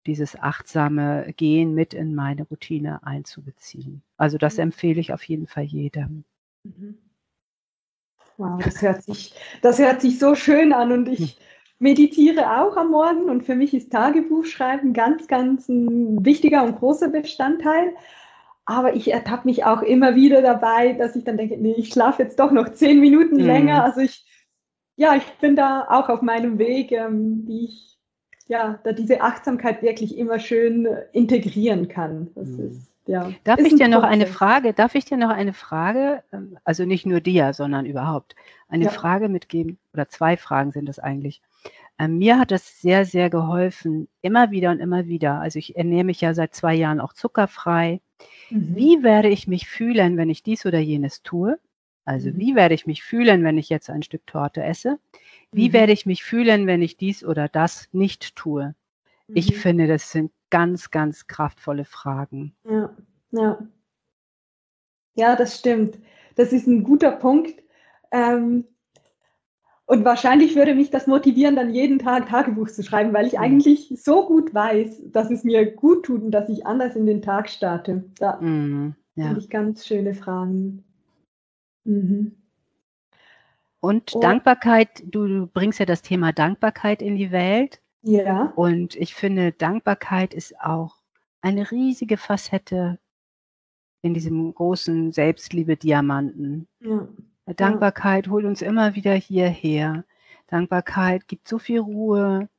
dieses 0.06 0.40
achtsame 0.40 1.34
Gehen 1.36 1.74
mit 1.74 1.94
in 1.94 2.16
meine 2.16 2.44
Routine 2.44 3.04
einzubeziehen. 3.04 4.02
Also 4.18 4.38
das 4.38 4.56
mhm. 4.56 4.64
empfehle 4.64 5.00
ich 5.00 5.14
auf 5.14 5.24
jeden 5.24 5.48
Fall 5.48 5.64
jedem. 5.64 6.24
Mhm. 6.64 6.98
Wow, 8.38 8.62
das 8.64 8.82
hört 8.82 9.04
sich, 9.04 9.34
das 9.62 9.80
hört 9.80 10.02
sich 10.02 10.20
so 10.20 10.36
schön 10.36 10.72
an 10.72 10.92
und 10.92 11.08
ich, 11.08 11.20
hm 11.20 11.44
meditiere 11.80 12.62
auch 12.62 12.76
am 12.76 12.92
Morgen 12.92 13.30
und 13.30 13.44
für 13.44 13.56
mich 13.56 13.74
ist 13.74 13.92
Tagebuchschreiben 13.92 14.94
ganz, 14.94 15.28
ganz 15.28 15.70
ein 15.70 16.26
wichtiger 16.26 16.64
und 16.64 16.78
großer 16.78 17.10
Bestandteil. 17.10 17.96
Aber 18.66 18.96
ich 18.96 19.12
ertappe 19.12 19.48
mich 19.48 19.64
auch 19.64 19.82
immer 19.82 20.16
wieder 20.16 20.42
dabei, 20.42 20.94
dass 20.94 21.16
ich 21.16 21.24
dann 21.24 21.38
denke, 21.38 21.58
nee, 21.58 21.76
ich 21.78 21.90
schlafe 21.90 22.24
jetzt 22.24 22.40
doch 22.40 22.52
noch 22.52 22.70
zehn 22.74 23.00
Minuten 23.00 23.36
mhm. 23.36 23.46
länger. 23.46 23.84
Also 23.84 24.02
ich, 24.02 24.26
ja, 24.96 25.16
ich 25.16 25.24
bin 25.40 25.56
da 25.56 25.88
auch 25.90 26.10
auf 26.10 26.22
meinem 26.22 26.58
Weg, 26.58 26.92
ähm, 26.92 27.44
wie 27.46 27.66
ich 27.66 27.97
ja, 28.48 28.80
da 28.84 28.92
diese 28.92 29.22
Achtsamkeit 29.22 29.82
wirklich 29.82 30.18
immer 30.18 30.40
schön 30.40 30.88
integrieren 31.12 31.88
kann. 31.88 32.30
Das 32.36 32.48
mhm. 32.50 32.68
ist 32.68 32.92
ja. 33.08 33.32
Darf 33.46 33.60
ich 33.60 33.76
dir 33.76 33.88
noch 33.88 34.04
eine 34.04 34.28
Frage, 34.28 34.74
darf 34.74 34.94
ich 34.96 35.06
dir 35.06 35.18
noch 35.18 35.30
eine 35.30 35.54
Frage, 35.54 36.24
ähm, 36.34 36.58
also 36.64 36.86
nicht 36.86 37.06
nur 37.06 37.22
dir, 37.22 37.54
sondern 37.54 37.86
überhaupt, 37.86 38.36
eine 38.68 38.86
ja. 38.86 38.92
Frage 38.92 39.30
mitgeben, 39.30 39.78
oder 39.94 40.10
zwei 40.10 40.38
Fragen 40.38 40.72
sind 40.72 40.88
das 40.88 41.00
eigentlich. 41.00 41.42
Ähm, 42.00 42.18
mir 42.18 42.38
hat 42.38 42.52
das 42.52 42.82
sehr, 42.82 43.06
sehr 43.06 43.30
geholfen, 43.30 44.08
immer 44.22 44.52
wieder 44.52 44.72
und 44.72 44.80
immer 44.80 45.08
wieder. 45.08 45.40
Also 45.40 45.58
ich 45.58 45.78
ernähre 45.78 46.04
mich 46.04 46.22
ja 46.22 46.34
seit 46.34 46.54
zwei 46.54 46.76
Jahren 46.76 47.00
auch 47.00 47.14
zuckerfrei. 47.14 48.02
Mhm. 48.50 48.76
Wie 48.76 49.04
werde 49.04 49.30
ich 49.30 49.48
mich 49.48 49.68
fühlen, 49.68 50.18
wenn 50.18 50.30
ich 50.30 50.44
dies 50.44 50.66
oder 50.66 50.80
jenes 50.80 51.24
tue? 51.24 51.58
Also 52.08 52.30
mhm. 52.30 52.38
wie 52.38 52.56
werde 52.56 52.74
ich 52.74 52.88
mich 52.88 53.04
fühlen, 53.04 53.44
wenn 53.44 53.58
ich 53.58 53.68
jetzt 53.68 53.90
ein 53.90 54.02
Stück 54.02 54.26
Torte 54.26 54.64
esse? 54.64 54.98
Wie 55.52 55.70
mhm. 55.70 55.74
werde 55.74 55.92
ich 55.92 56.06
mich 56.06 56.24
fühlen, 56.24 56.66
wenn 56.66 56.82
ich 56.82 56.96
dies 56.96 57.24
oder 57.24 57.50
das 57.50 57.90
nicht 57.92 58.36
tue? 58.38 58.76
Ich 59.28 59.52
mhm. 59.52 59.56
finde, 59.56 59.88
das 59.88 60.12
sind 60.12 60.32
ganz, 60.50 60.90
ganz 60.90 61.28
kraftvolle 61.28 61.84
Fragen. 61.84 62.56
Ja, 62.64 62.96
ja. 63.32 63.60
Ja, 65.16 65.36
das 65.36 65.60
stimmt. 65.60 66.00
Das 66.36 66.54
ist 66.54 66.66
ein 66.66 66.84
guter 66.84 67.12
Punkt. 67.12 67.62
Ähm, 68.12 68.64
und 69.86 70.06
wahrscheinlich 70.06 70.56
würde 70.56 70.76
mich 70.76 70.90
das 70.90 71.08
motivieren, 71.08 71.58
dann 71.58 71.74
jeden 71.74 72.00
Tag 72.00 72.28
Tagebuch 72.30 72.70
zu 72.70 72.84
schreiben, 72.84 73.14
weil 73.14 73.28
ich 73.28 73.34
mhm. 73.34 73.40
eigentlich 73.40 73.94
so 74.02 74.26
gut 74.26 74.54
weiß, 74.54 75.12
dass 75.12 75.30
es 75.30 75.44
mir 75.44 75.70
gut 75.76 76.06
tut 76.06 76.22
und 76.22 76.32
dass 76.32 76.48
ich 76.48 76.66
anders 76.66 76.96
in 76.96 77.06
den 77.06 77.22
Tag 77.22 77.50
starte. 77.50 78.06
Da 78.18 78.40
mhm, 78.40 78.96
ja. 79.16 79.26
finde 79.26 79.42
ich 79.42 79.50
ganz 79.50 79.86
schöne 79.86 80.14
Fragen. 80.14 80.86
Mhm. 81.88 82.36
Und 83.80 84.16
oh. 84.16 84.20
Dankbarkeit, 84.20 85.04
du, 85.06 85.28
du 85.28 85.48
bringst 85.48 85.80
ja 85.80 85.86
das 85.86 86.02
Thema 86.02 86.34
Dankbarkeit 86.34 87.02
in 87.02 87.16
die 87.16 87.32
Welt. 87.32 87.80
Ja. 88.02 88.54
Und 88.56 88.96
ich 88.96 89.16
finde, 89.16 89.52
Dankbarkeit 89.52 90.34
ist 90.34 90.60
auch 90.60 90.98
eine 91.42 91.72
riesige 91.72 92.18
Facette 92.18 93.00
in 94.02 94.14
diesem 94.14 94.54
großen 94.54 95.12
Selbstliebe-Diamanten. 95.12 96.68
Ja. 96.82 97.08
Dankbarkeit 97.56 98.28
holt 98.28 98.46
uns 98.46 98.62
immer 98.62 98.96
wieder 98.96 99.14
hierher. 99.14 100.04
Dankbarkeit 100.48 101.28
gibt 101.28 101.48
so 101.48 101.58
viel 101.60 101.80
Ruhe. 101.80 102.50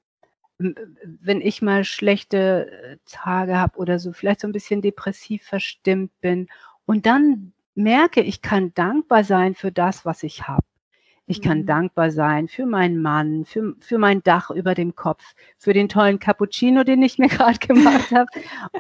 Wenn 0.58 1.40
ich 1.40 1.62
mal 1.62 1.84
schlechte 1.84 2.70
äh, 2.70 2.96
Tage 3.04 3.58
habe 3.58 3.78
oder 3.78 3.98
so, 3.98 4.12
vielleicht 4.12 4.40
so 4.40 4.48
ein 4.48 4.52
bisschen 4.52 4.82
depressiv 4.82 5.44
verstimmt 5.44 6.10
bin 6.20 6.48
Und 6.86 7.04
dann 7.04 7.52
merke, 7.78 8.20
ich 8.20 8.42
kann 8.42 8.74
dankbar 8.74 9.24
sein 9.24 9.54
für 9.54 9.72
das, 9.72 10.04
was 10.04 10.22
ich 10.22 10.46
habe. 10.46 10.64
Ich 11.30 11.42
kann 11.42 11.60
mhm. 11.60 11.66
dankbar 11.66 12.10
sein 12.10 12.48
für 12.48 12.64
meinen 12.64 13.02
Mann, 13.02 13.44
für, 13.44 13.74
für 13.80 13.98
mein 13.98 14.22
Dach 14.22 14.50
über 14.50 14.74
dem 14.74 14.96
Kopf, 14.96 15.34
für 15.58 15.74
den 15.74 15.90
tollen 15.90 16.18
Cappuccino, 16.18 16.84
den 16.84 17.02
ich 17.02 17.18
mir 17.18 17.28
gerade 17.28 17.58
gemacht 17.58 18.10
habe, 18.12 18.28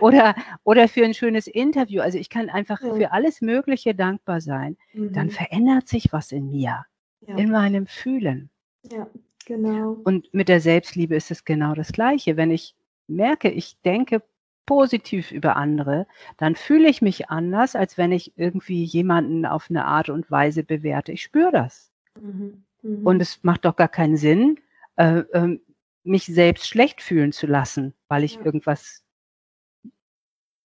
oder, 0.00 0.34
oder 0.64 0.88
für 0.88 1.04
ein 1.04 1.12
schönes 1.12 1.46
Interview. 1.46 2.00
Also 2.00 2.16
ich 2.16 2.30
kann 2.30 2.48
einfach 2.48 2.80
ja. 2.82 2.94
für 2.94 3.12
alles 3.12 3.42
Mögliche 3.42 3.94
dankbar 3.94 4.40
sein. 4.40 4.78
Mhm. 4.94 5.12
Dann 5.12 5.30
verändert 5.30 5.88
sich 5.88 6.10
was 6.10 6.32
in 6.32 6.50
mir, 6.50 6.86
ja. 7.26 7.36
in 7.36 7.50
meinem 7.50 7.86
Fühlen. 7.86 8.48
Ja, 8.90 9.06
genau. 9.44 9.98
Und 10.04 10.32
mit 10.32 10.48
der 10.48 10.60
Selbstliebe 10.60 11.16
ist 11.16 11.30
es 11.30 11.44
genau 11.44 11.74
das 11.74 11.92
Gleiche. 11.92 12.38
Wenn 12.38 12.50
ich 12.50 12.74
merke, 13.08 13.50
ich 13.50 13.78
denke 13.82 14.22
positiv 14.68 15.32
über 15.32 15.56
andere, 15.56 16.06
dann 16.36 16.54
fühle 16.54 16.90
ich 16.90 17.00
mich 17.00 17.30
anders, 17.30 17.74
als 17.74 17.96
wenn 17.96 18.12
ich 18.12 18.34
irgendwie 18.36 18.84
jemanden 18.84 19.46
auf 19.46 19.70
eine 19.70 19.86
Art 19.86 20.10
und 20.10 20.30
Weise 20.30 20.62
bewerte. 20.62 21.10
Ich 21.10 21.22
spüre 21.22 21.50
das. 21.50 21.90
Mhm. 22.20 22.64
Mhm. 22.82 23.06
Und 23.06 23.22
es 23.22 23.42
macht 23.42 23.64
doch 23.64 23.76
gar 23.76 23.88
keinen 23.88 24.18
Sinn, 24.18 24.60
äh, 24.96 25.20
äh, 25.20 25.58
mich 26.04 26.26
selbst 26.26 26.68
schlecht 26.68 27.00
fühlen 27.00 27.32
zu 27.32 27.46
lassen, 27.46 27.94
weil 28.08 28.24
ich 28.24 28.34
ja. 28.34 28.44
irgendwas 28.44 29.02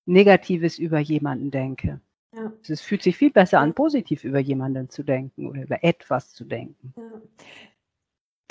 Negatives 0.05 0.79
über 0.79 0.99
jemanden 0.99 1.49
denke. 1.49 2.01
Ja. 2.35 2.51
Es 2.67 2.81
fühlt 2.81 3.03
sich 3.03 3.15
viel 3.15 3.31
besser 3.31 3.61
an, 3.61 3.73
positiv 3.73 4.25
über 4.25 4.39
jemanden 4.39 4.89
zu 4.89 5.03
denken 5.03 5.47
oder 5.47 5.63
über 5.63 5.81
etwas 5.81 6.33
zu 6.33 6.43
denken. 6.43 6.93
Ja. 6.97 7.21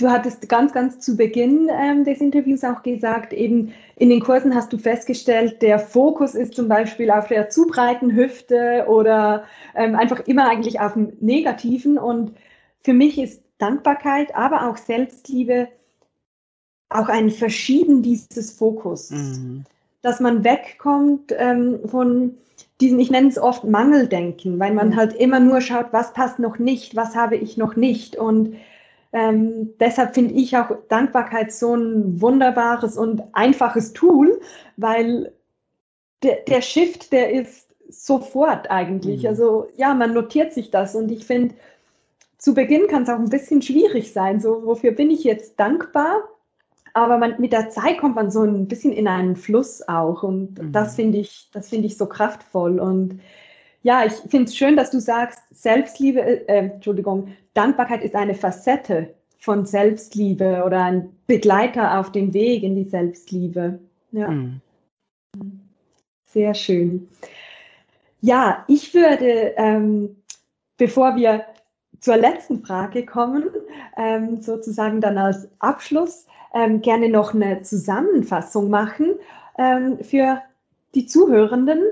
Du 0.03 0.11
hattest 0.11 0.49
ganz, 0.49 0.73
ganz 0.73 0.99
zu 0.99 1.17
Beginn 1.17 1.71
ähm, 1.71 2.03
des 2.03 2.21
Interviews 2.21 2.65
auch 2.65 2.83
gesagt, 2.83 3.33
eben 3.33 3.73
in 3.95 4.11
den 4.11 4.19
Kursen 4.19 4.53
hast 4.53 4.73
du 4.73 4.79
festgestellt, 4.79 5.63
der 5.63 5.79
Fokus 5.79 6.35
ist 6.35 6.55
zum 6.55 6.67
Beispiel 6.67 7.09
auf 7.09 7.29
der 7.29 7.51
zu 7.51 7.69
breiten 7.69 8.13
Hüfte 8.13 8.87
oder 8.89 9.45
ähm, 9.77 9.95
einfach 9.95 10.19
immer 10.27 10.49
eigentlich 10.51 10.81
auf 10.81 10.95
dem 10.95 11.13
Negativen. 11.21 11.99
Und 11.99 12.33
für 12.83 12.95
mich 12.95 13.17
ist 13.17 13.45
Dankbarkeit, 13.59 14.35
aber 14.35 14.69
auch 14.69 14.77
Selbstliebe 14.77 15.69
auch 16.89 17.09
ein 17.09 17.31
Verschieben 17.31 18.03
dieses 18.03 18.51
Fokus. 18.51 19.11
Mhm. 19.13 19.63
Dass 20.03 20.19
man 20.19 20.43
wegkommt 20.43 21.33
ähm, 21.39 21.79
von 21.87 22.35
diesen, 22.81 22.99
ich 22.99 23.13
nenne 23.13 23.29
es 23.29 23.39
oft 23.39 23.63
Mangeldenken, 23.63 24.59
weil 24.59 24.75
man 24.75 24.89
mhm. 24.89 24.97
halt 24.97 25.15
immer 25.15 25.39
nur 25.39 25.61
schaut, 25.61 25.93
was 25.93 26.13
passt 26.13 26.41
noch 26.41 26.59
nicht, 26.59 26.97
was 26.97 27.15
habe 27.15 27.37
ich 27.37 27.57
noch 27.57 27.77
nicht. 27.77 28.17
Und 28.17 28.57
ähm, 29.13 29.75
deshalb 29.79 30.15
finde 30.15 30.35
ich 30.35 30.57
auch 30.57 30.71
Dankbarkeit 30.89 31.53
so 31.53 31.75
ein 31.75 32.21
wunderbares 32.21 32.97
und 32.97 33.23
einfaches 33.33 33.93
Tool, 33.93 34.41
weil 34.77 35.33
der, 36.23 36.37
der 36.49 36.63
Shift, 36.63 37.13
der 37.13 37.33
ist 37.33 37.69
sofort 37.89 38.71
eigentlich. 38.71 39.23
Mhm. 39.23 39.29
Also 39.29 39.67
ja, 39.77 39.95
man 39.95 40.15
notiert 40.15 40.53
sich 40.53 40.71
das 40.71 40.95
und 40.95 41.11
ich 41.11 41.27
finde, 41.27 41.55
zu 42.39 42.55
Beginn 42.55 42.89
kann 42.89 43.05
es 43.05 43.09
auch 43.09 43.19
ein 43.19 43.29
bisschen 43.29 43.63
schwierig 43.63 44.13
sein. 44.13 44.41
So, 44.41 44.65
wofür 44.65 44.93
bin 44.93 45.11
ich 45.11 45.23
jetzt 45.23 45.61
dankbar? 45.61 46.23
Aber 46.95 47.17
man, 47.17 47.41
mit 47.41 47.53
der 47.53 47.71
Zeit 47.71 47.99
kommt 47.99 48.17
man 48.17 48.31
so 48.31 48.43
ein 48.43 48.67
bisschen 48.67 48.93
in 48.93 49.07
einen 49.07 49.37
Fluss 49.37 49.87
auch. 49.87 50.23
Und 50.23 50.59
mhm. 50.59 50.73
das 50.73 50.97
finde 50.97 51.19
ich, 51.19 51.49
das 51.53 51.69
finde 51.69 51.87
ich 51.87 51.97
so 51.97 52.07
kraftvoll. 52.07 52.81
Und 52.81 53.21
ja, 53.83 54.05
ich 54.05 54.13
finde 54.13 54.45
es 54.45 54.57
schön, 54.57 54.77
dass 54.77 54.91
du 54.91 55.01
sagst, 55.01 55.41
Selbstliebe, 55.51 56.21
äh, 56.49 56.71
Entschuldigung, 56.73 57.29
Dankbarkeit 57.55 58.03
ist 58.03 58.15
eine 58.15 58.35
Facette 58.35 59.15
von 59.39 59.67
Selbstliebe 59.67 60.63
oder 60.65 60.85
ein 60.85 61.17
Begleiter 61.27 61.99
auf 61.99 62.13
dem 62.13 62.33
Weg 62.33 62.63
in 62.63 62.77
die 62.77 62.89
Selbstliebe. 62.89 63.79
Ja. 64.13 64.29
Mhm. 64.29 64.61
Sehr 66.27 66.55
schön. 66.55 67.09
Ja, 68.21 68.65
ich 68.69 68.95
würde, 68.95 69.55
ähm, 69.57 70.17
bevor 70.77 71.17
wir 71.17 71.45
zur 71.99 72.17
letzten 72.17 72.65
Frage 72.65 73.05
kommen, 73.05 73.45
ähm, 73.97 74.41
sozusagen 74.41 75.01
dann 75.01 75.19
als 75.19 75.49
Abschluss 75.59 76.27
ähm, 76.55 76.81
gerne 76.81 77.09
noch 77.09 77.35
eine 77.35 77.63
Zusammenfassung 77.63 78.71
machen 78.71 79.15
ähm, 79.59 79.99
für 80.03 80.41
die 80.95 81.07
Zuhörenden. 81.07 81.83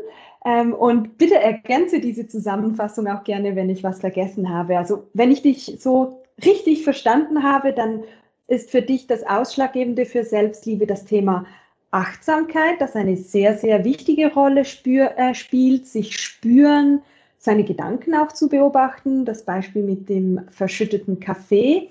Ähm, 0.44 0.72
und 0.72 1.18
bitte 1.18 1.36
ergänze 1.36 2.00
diese 2.00 2.26
Zusammenfassung 2.26 3.06
auch 3.08 3.24
gerne, 3.24 3.56
wenn 3.56 3.70
ich 3.70 3.84
was 3.84 4.00
vergessen 4.00 4.48
habe. 4.48 4.78
Also 4.78 5.08
wenn 5.12 5.30
ich 5.30 5.42
dich 5.42 5.76
so 5.78 6.22
richtig 6.44 6.84
verstanden 6.84 7.42
habe, 7.42 7.72
dann 7.72 8.04
ist 8.46 8.70
für 8.70 8.82
dich 8.82 9.06
das 9.06 9.22
Ausschlaggebende 9.24 10.06
für 10.06 10.24
Selbstliebe 10.24 10.86
das 10.86 11.04
Thema 11.04 11.46
Achtsamkeit, 11.92 12.80
das 12.80 12.96
eine 12.96 13.16
sehr, 13.16 13.56
sehr 13.56 13.84
wichtige 13.84 14.32
Rolle 14.32 14.64
spür, 14.64 15.12
äh, 15.16 15.34
spielt, 15.34 15.86
sich 15.86 16.18
spüren, 16.18 17.02
seine 17.38 17.64
Gedanken 17.64 18.14
auch 18.14 18.32
zu 18.32 18.48
beobachten. 18.48 19.24
Das 19.24 19.44
Beispiel 19.44 19.82
mit 19.82 20.08
dem 20.08 20.40
verschütteten 20.50 21.20
Kaffee. 21.20 21.90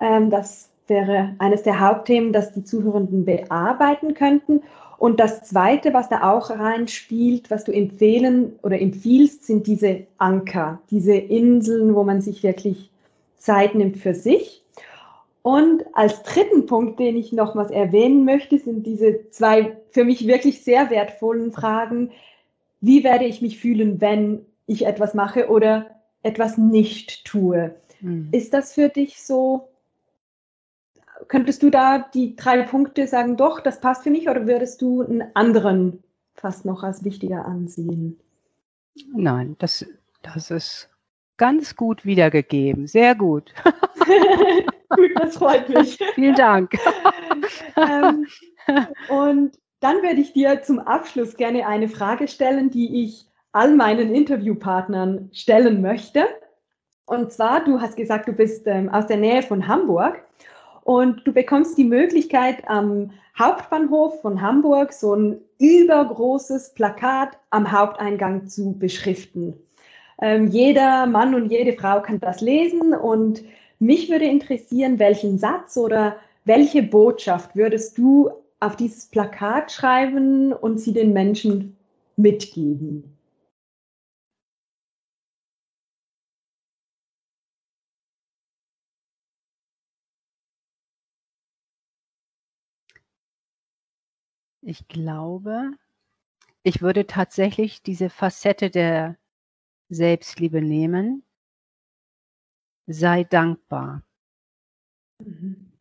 Ähm, 0.00 0.30
das 0.30 0.70
wäre 0.86 1.34
eines 1.38 1.62
der 1.62 1.80
Hauptthemen, 1.80 2.32
das 2.32 2.52
die 2.52 2.64
Zuhörenden 2.64 3.24
bearbeiten 3.24 4.14
könnten. 4.14 4.62
Und 5.02 5.18
das 5.18 5.42
Zweite, 5.42 5.92
was 5.92 6.08
da 6.08 6.32
auch 6.32 6.50
reinspielt, 6.50 7.50
was 7.50 7.64
du 7.64 7.72
empfehlen 7.72 8.52
oder 8.62 8.80
empfiehlst, 8.80 9.44
sind 9.44 9.66
diese 9.66 10.06
Anker, 10.18 10.80
diese 10.92 11.16
Inseln, 11.16 11.96
wo 11.96 12.04
man 12.04 12.20
sich 12.20 12.44
wirklich 12.44 12.88
Zeit 13.36 13.74
nimmt 13.74 13.96
für 13.96 14.14
sich. 14.14 14.62
Und 15.42 15.82
als 15.92 16.22
dritten 16.22 16.66
Punkt, 16.66 17.00
den 17.00 17.16
ich 17.16 17.32
nochmals 17.32 17.72
erwähnen 17.72 18.24
möchte, 18.24 18.60
sind 18.60 18.86
diese 18.86 19.28
zwei 19.30 19.76
für 19.90 20.04
mich 20.04 20.28
wirklich 20.28 20.62
sehr 20.62 20.88
wertvollen 20.88 21.50
Fragen. 21.50 22.12
Wie 22.80 23.02
werde 23.02 23.24
ich 23.24 23.42
mich 23.42 23.58
fühlen, 23.58 24.00
wenn 24.00 24.46
ich 24.66 24.86
etwas 24.86 25.14
mache 25.14 25.48
oder 25.48 25.90
etwas 26.22 26.58
nicht 26.58 27.24
tue. 27.24 27.74
Mhm. 28.00 28.28
Ist 28.30 28.54
das 28.54 28.74
für 28.74 28.88
dich 28.88 29.20
so? 29.20 29.68
Könntest 31.28 31.62
du 31.62 31.70
da 31.70 31.98
die 31.98 32.36
drei 32.36 32.62
Punkte 32.62 33.06
sagen, 33.06 33.36
doch, 33.36 33.60
das 33.60 33.80
passt 33.80 34.04
für 34.04 34.10
mich, 34.10 34.28
oder 34.28 34.46
würdest 34.46 34.82
du 34.82 35.02
einen 35.02 35.24
anderen 35.34 36.02
fast 36.34 36.64
noch 36.64 36.82
als 36.82 37.04
wichtiger 37.04 37.44
ansehen? 37.44 38.18
Nein, 39.14 39.56
das, 39.58 39.86
das 40.22 40.50
ist 40.50 40.90
ganz 41.36 41.76
gut 41.76 42.04
wiedergegeben. 42.04 42.86
Sehr 42.86 43.14
gut. 43.14 43.52
gut, 44.90 45.10
das 45.16 45.36
freut 45.36 45.68
mich. 45.68 45.98
Vielen 46.14 46.34
Dank. 46.34 46.72
ähm, 47.76 48.26
und 49.08 49.58
dann 49.80 50.02
werde 50.02 50.20
ich 50.20 50.32
dir 50.32 50.62
zum 50.62 50.78
Abschluss 50.78 51.36
gerne 51.36 51.66
eine 51.66 51.88
Frage 51.88 52.28
stellen, 52.28 52.70
die 52.70 53.04
ich 53.04 53.26
all 53.52 53.74
meinen 53.74 54.14
Interviewpartnern 54.14 55.30
stellen 55.32 55.82
möchte. 55.82 56.26
Und 57.04 57.32
zwar, 57.32 57.64
du 57.64 57.80
hast 57.80 57.96
gesagt, 57.96 58.28
du 58.28 58.32
bist 58.32 58.66
ähm, 58.66 58.88
aus 58.88 59.06
der 59.06 59.16
Nähe 59.16 59.42
von 59.42 59.66
Hamburg 59.66 60.22
und 60.84 61.26
du 61.26 61.32
bekommst 61.32 61.78
die 61.78 61.84
Möglichkeit, 61.84 62.68
am 62.68 63.10
Hauptbahnhof 63.38 64.20
von 64.20 64.40
Hamburg 64.40 64.92
so 64.92 65.14
ein 65.14 65.38
übergroßes 65.58 66.74
Plakat 66.74 67.38
am 67.50 67.70
Haupteingang 67.70 68.46
zu 68.46 68.78
beschriften. 68.78 69.54
Ähm, 70.20 70.48
jeder 70.48 71.06
Mann 71.06 71.34
und 71.34 71.50
jede 71.50 71.72
Frau 71.72 72.00
kann 72.02 72.20
das 72.20 72.40
lesen 72.40 72.94
und 72.94 73.42
mich 73.78 74.10
würde 74.10 74.26
interessieren, 74.26 74.98
welchen 74.98 75.38
Satz 75.38 75.76
oder 75.76 76.16
welche 76.44 76.82
Botschaft 76.82 77.56
würdest 77.56 77.98
du 77.98 78.30
auf 78.60 78.76
dieses 78.76 79.06
Plakat 79.06 79.72
schreiben 79.72 80.52
und 80.52 80.78
sie 80.78 80.92
den 80.92 81.12
Menschen 81.12 81.76
mitgeben? 82.16 83.16
Ich 94.64 94.86
glaube, 94.86 95.72
ich 96.62 96.82
würde 96.82 97.08
tatsächlich 97.08 97.82
diese 97.82 98.08
Facette 98.10 98.70
der 98.70 99.18
Selbstliebe 99.88 100.62
nehmen. 100.62 101.24
Sei 102.86 103.24
dankbar. 103.24 104.02
Mhm. 105.18 105.72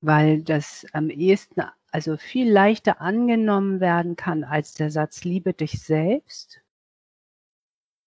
Weil 0.00 0.42
das 0.44 0.86
am 0.92 1.10
ehesten, 1.10 1.62
also 1.90 2.16
viel 2.16 2.48
leichter 2.48 3.00
angenommen 3.00 3.80
werden 3.80 4.14
kann 4.14 4.44
als 4.44 4.74
der 4.74 4.90
Satz, 4.92 5.24
liebe 5.24 5.52
dich 5.52 5.82
selbst. 5.82 6.62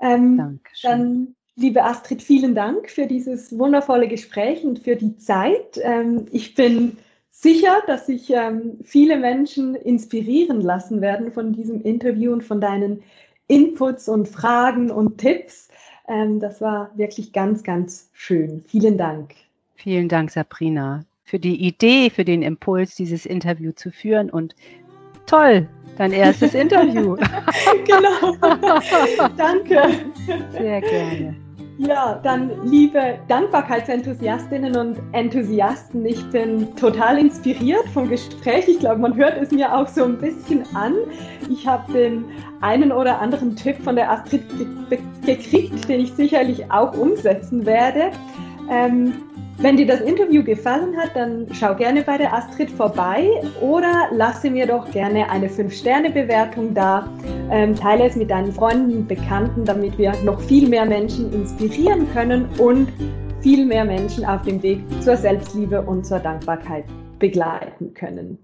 Ähm, 0.00 0.36
Dankeschön. 0.36 0.90
Dann, 0.90 1.36
liebe 1.56 1.84
Astrid, 1.84 2.22
vielen 2.22 2.54
Dank 2.54 2.90
für 2.90 3.06
dieses 3.06 3.56
wundervolle 3.56 4.08
Gespräch 4.08 4.64
und 4.64 4.80
für 4.80 4.96
die 4.96 5.16
Zeit. 5.16 5.78
Ähm, 5.80 6.26
ich 6.32 6.54
bin 6.54 6.98
sicher, 7.32 7.82
dass 7.86 8.06
sich 8.06 8.30
ähm, 8.30 8.78
viele 8.84 9.16
Menschen 9.16 9.74
inspirieren 9.74 10.60
lassen 10.60 11.00
werden 11.00 11.32
von 11.32 11.52
diesem 11.52 11.82
Interview 11.82 12.32
und 12.32 12.44
von 12.44 12.60
deinen 12.60 13.02
Inputs 13.48 14.08
und 14.08 14.28
Fragen 14.28 14.90
und 14.90 15.18
Tipps. 15.18 15.68
Ähm, 16.08 16.38
das 16.38 16.60
war 16.60 16.90
wirklich 16.94 17.32
ganz, 17.32 17.64
ganz 17.64 18.10
schön. 18.12 18.62
Vielen 18.68 18.96
Dank. 18.96 19.34
Vielen 19.74 20.08
Dank, 20.08 20.30
Sabrina, 20.30 21.04
für 21.24 21.38
die 21.38 21.66
Idee, 21.66 22.10
für 22.10 22.24
den 22.24 22.42
Impuls, 22.42 22.94
dieses 22.94 23.26
Interview 23.26 23.72
zu 23.72 23.90
führen 23.90 24.30
und 24.30 24.54
toll, 25.26 25.66
dein 25.98 26.12
erstes 26.12 26.54
Interview. 26.54 27.16
genau. 27.84 28.36
Danke. 29.36 30.04
Sehr 30.52 30.80
gerne. 30.80 31.36
Ja, 31.78 32.20
dann 32.22 32.50
liebe 32.64 33.18
Dankbarkeitsenthusiastinnen 33.28 34.76
und 34.76 34.98
Enthusiasten, 35.12 36.04
ich 36.04 36.22
bin 36.30 36.76
total 36.76 37.18
inspiriert 37.18 37.88
vom 37.94 38.08
Gespräch. 38.08 38.68
Ich 38.68 38.78
glaube, 38.78 39.00
man 39.00 39.16
hört 39.16 39.40
es 39.40 39.50
mir 39.50 39.74
auch 39.74 39.88
so 39.88 40.04
ein 40.04 40.18
bisschen 40.18 40.64
an. 40.74 40.94
Ich 41.50 41.66
habe 41.66 41.90
den 41.92 42.26
einen 42.60 42.92
oder 42.92 43.20
anderen 43.20 43.56
Tipp 43.56 43.82
von 43.82 43.96
der 43.96 44.10
Astrid 44.10 44.42
gekriegt, 45.24 45.88
den 45.88 46.00
ich 46.00 46.12
sicherlich 46.12 46.70
auch 46.70 46.96
umsetzen 46.96 47.64
werde. 47.64 48.10
Ähm, 48.70 49.14
wenn 49.58 49.76
dir 49.76 49.86
das 49.86 50.00
Interview 50.00 50.42
gefallen 50.42 50.96
hat, 50.96 51.14
dann 51.14 51.46
schau 51.52 51.74
gerne 51.74 52.02
bei 52.02 52.18
der 52.18 52.32
Astrid 52.32 52.70
vorbei 52.70 53.28
oder 53.60 54.08
lasse 54.12 54.50
mir 54.50 54.66
doch 54.66 54.90
gerne 54.90 55.30
eine 55.30 55.48
5-Sterne-Bewertung 55.48 56.74
da. 56.74 57.08
Ähm, 57.50 57.74
teile 57.74 58.06
es 58.06 58.16
mit 58.16 58.30
deinen 58.30 58.52
Freunden 58.52 58.96
und 58.98 59.08
Bekannten, 59.08 59.64
damit 59.64 59.98
wir 59.98 60.14
noch 60.24 60.40
viel 60.40 60.68
mehr 60.68 60.84
Menschen 60.84 61.32
inspirieren 61.32 62.10
können 62.12 62.48
und 62.58 62.88
viel 63.40 63.66
mehr 63.66 63.84
Menschen 63.84 64.24
auf 64.24 64.42
dem 64.42 64.62
Weg 64.62 64.80
zur 65.00 65.16
Selbstliebe 65.16 65.82
und 65.82 66.06
zur 66.06 66.18
Dankbarkeit 66.18 66.84
begleiten 67.18 67.92
können. 67.94 68.38